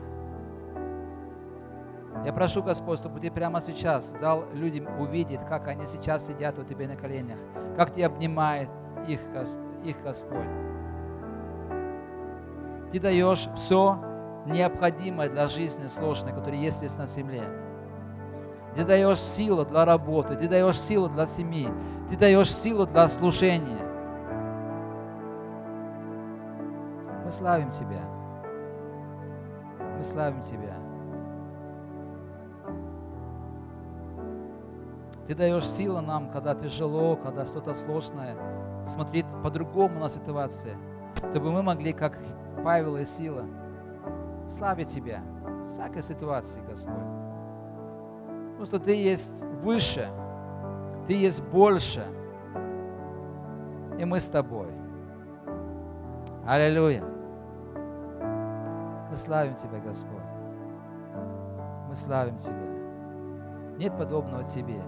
Я 2.26 2.32
прошу, 2.34 2.64
Господь, 2.64 3.00
чтобы 3.00 3.20
Ты 3.20 3.30
прямо 3.30 3.62
сейчас 3.62 4.14
дал 4.22 4.46
людям 4.54 4.88
увидеть, 5.00 5.42
как 5.48 5.68
они 5.68 5.86
сейчас 5.86 6.28
сидят 6.28 6.58
у 6.60 6.64
Тебя 6.64 6.88
на 6.88 6.96
коленях, 6.96 7.40
как 7.76 7.92
Ты 7.92 8.04
обнимает 8.04 8.70
их, 9.08 9.20
их 9.84 10.02
Господь. 10.02 10.48
Ты 12.92 13.00
даешь 13.00 13.48
все 13.56 14.00
необходимое 14.46 15.30
для 15.30 15.48
жизни 15.48 15.88
сложной, 15.88 16.32
которая 16.32 16.60
есть 16.60 16.78
здесь 16.78 16.98
на 16.98 17.08
земле. 17.08 17.65
Ты 18.76 18.84
даешь 18.84 19.22
силу 19.22 19.66
для 19.66 19.86
работы, 19.86 20.36
Ты 20.36 20.50
даешь 20.50 20.80
силу 20.80 21.08
для 21.08 21.26
семьи, 21.26 21.72
Ты 22.10 22.18
даешь 22.18 22.54
силу 22.54 22.86
для 22.86 23.08
служения. 23.08 23.86
Мы 27.24 27.32
славим 27.32 27.70
Тебя. 27.70 28.02
Мы 29.96 30.04
славим 30.04 30.42
Тебя. 30.42 30.76
Ты 35.26 35.34
даешь 35.34 35.66
силу 35.66 36.02
нам, 36.02 36.30
когда 36.30 36.54
тяжело, 36.54 37.16
когда 37.16 37.46
что-то 37.46 37.74
сложное, 37.74 38.38
смотреть 38.86 39.26
по-другому 39.42 40.00
на 40.02 40.10
ситуации, 40.10 40.78
чтобы 41.32 41.52
мы 41.52 41.64
могли, 41.64 41.94
как 41.94 42.18
Павел 42.64 42.98
и 42.98 43.06
Сила, 43.06 43.46
славить 44.50 44.90
Тебя 44.90 45.22
в 45.64 45.68
всякой 45.68 46.04
ситуации, 46.04 46.62
Господь. 46.68 47.25
Потому 48.66 48.80
что 48.80 48.86
Ты 48.88 48.96
есть 48.96 49.44
выше, 49.62 50.10
Ты 51.06 51.14
есть 51.14 51.44
больше, 51.44 52.04
и 54.00 54.06
мы 54.06 54.20
с 54.20 54.28
Тобой. 54.28 54.70
Аллилуйя. 56.48 57.04
Мы 59.08 59.16
славим 59.16 59.54
Тебя, 59.54 59.78
Господь. 59.78 60.18
Мы 61.88 61.94
славим 61.94 62.38
Тебя. 62.38 63.78
Нет 63.78 63.96
подобного 63.96 64.44
Тебе. 64.44 64.82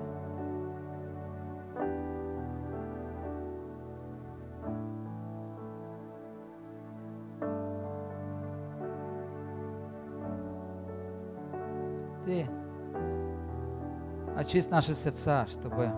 Очисть 14.47 14.71
наши 14.71 14.93
сердца, 14.93 15.45
чтобы 15.45 15.91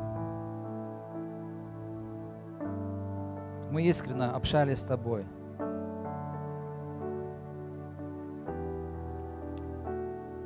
мы 3.69 3.83
искренне 3.83 4.25
общались 4.25 4.79
с 4.79 4.81
Тобой. 4.81 5.23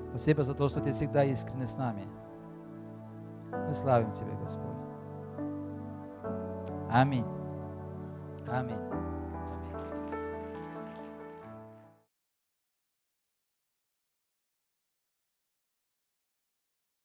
Спасибо 0.09 0.43
за 0.43 0.53
то, 0.53 0.67
что 0.67 0.81
Ты 0.81 0.91
всегда 0.91 1.23
искренне 1.23 1.65
с 1.65 1.77
нами. 1.77 2.05
Мы 3.51 3.73
славим 3.73 4.11
Тебя, 4.11 4.35
Господь. 4.41 4.67
Аминь. 6.91 7.25
Аминь. 8.49 8.81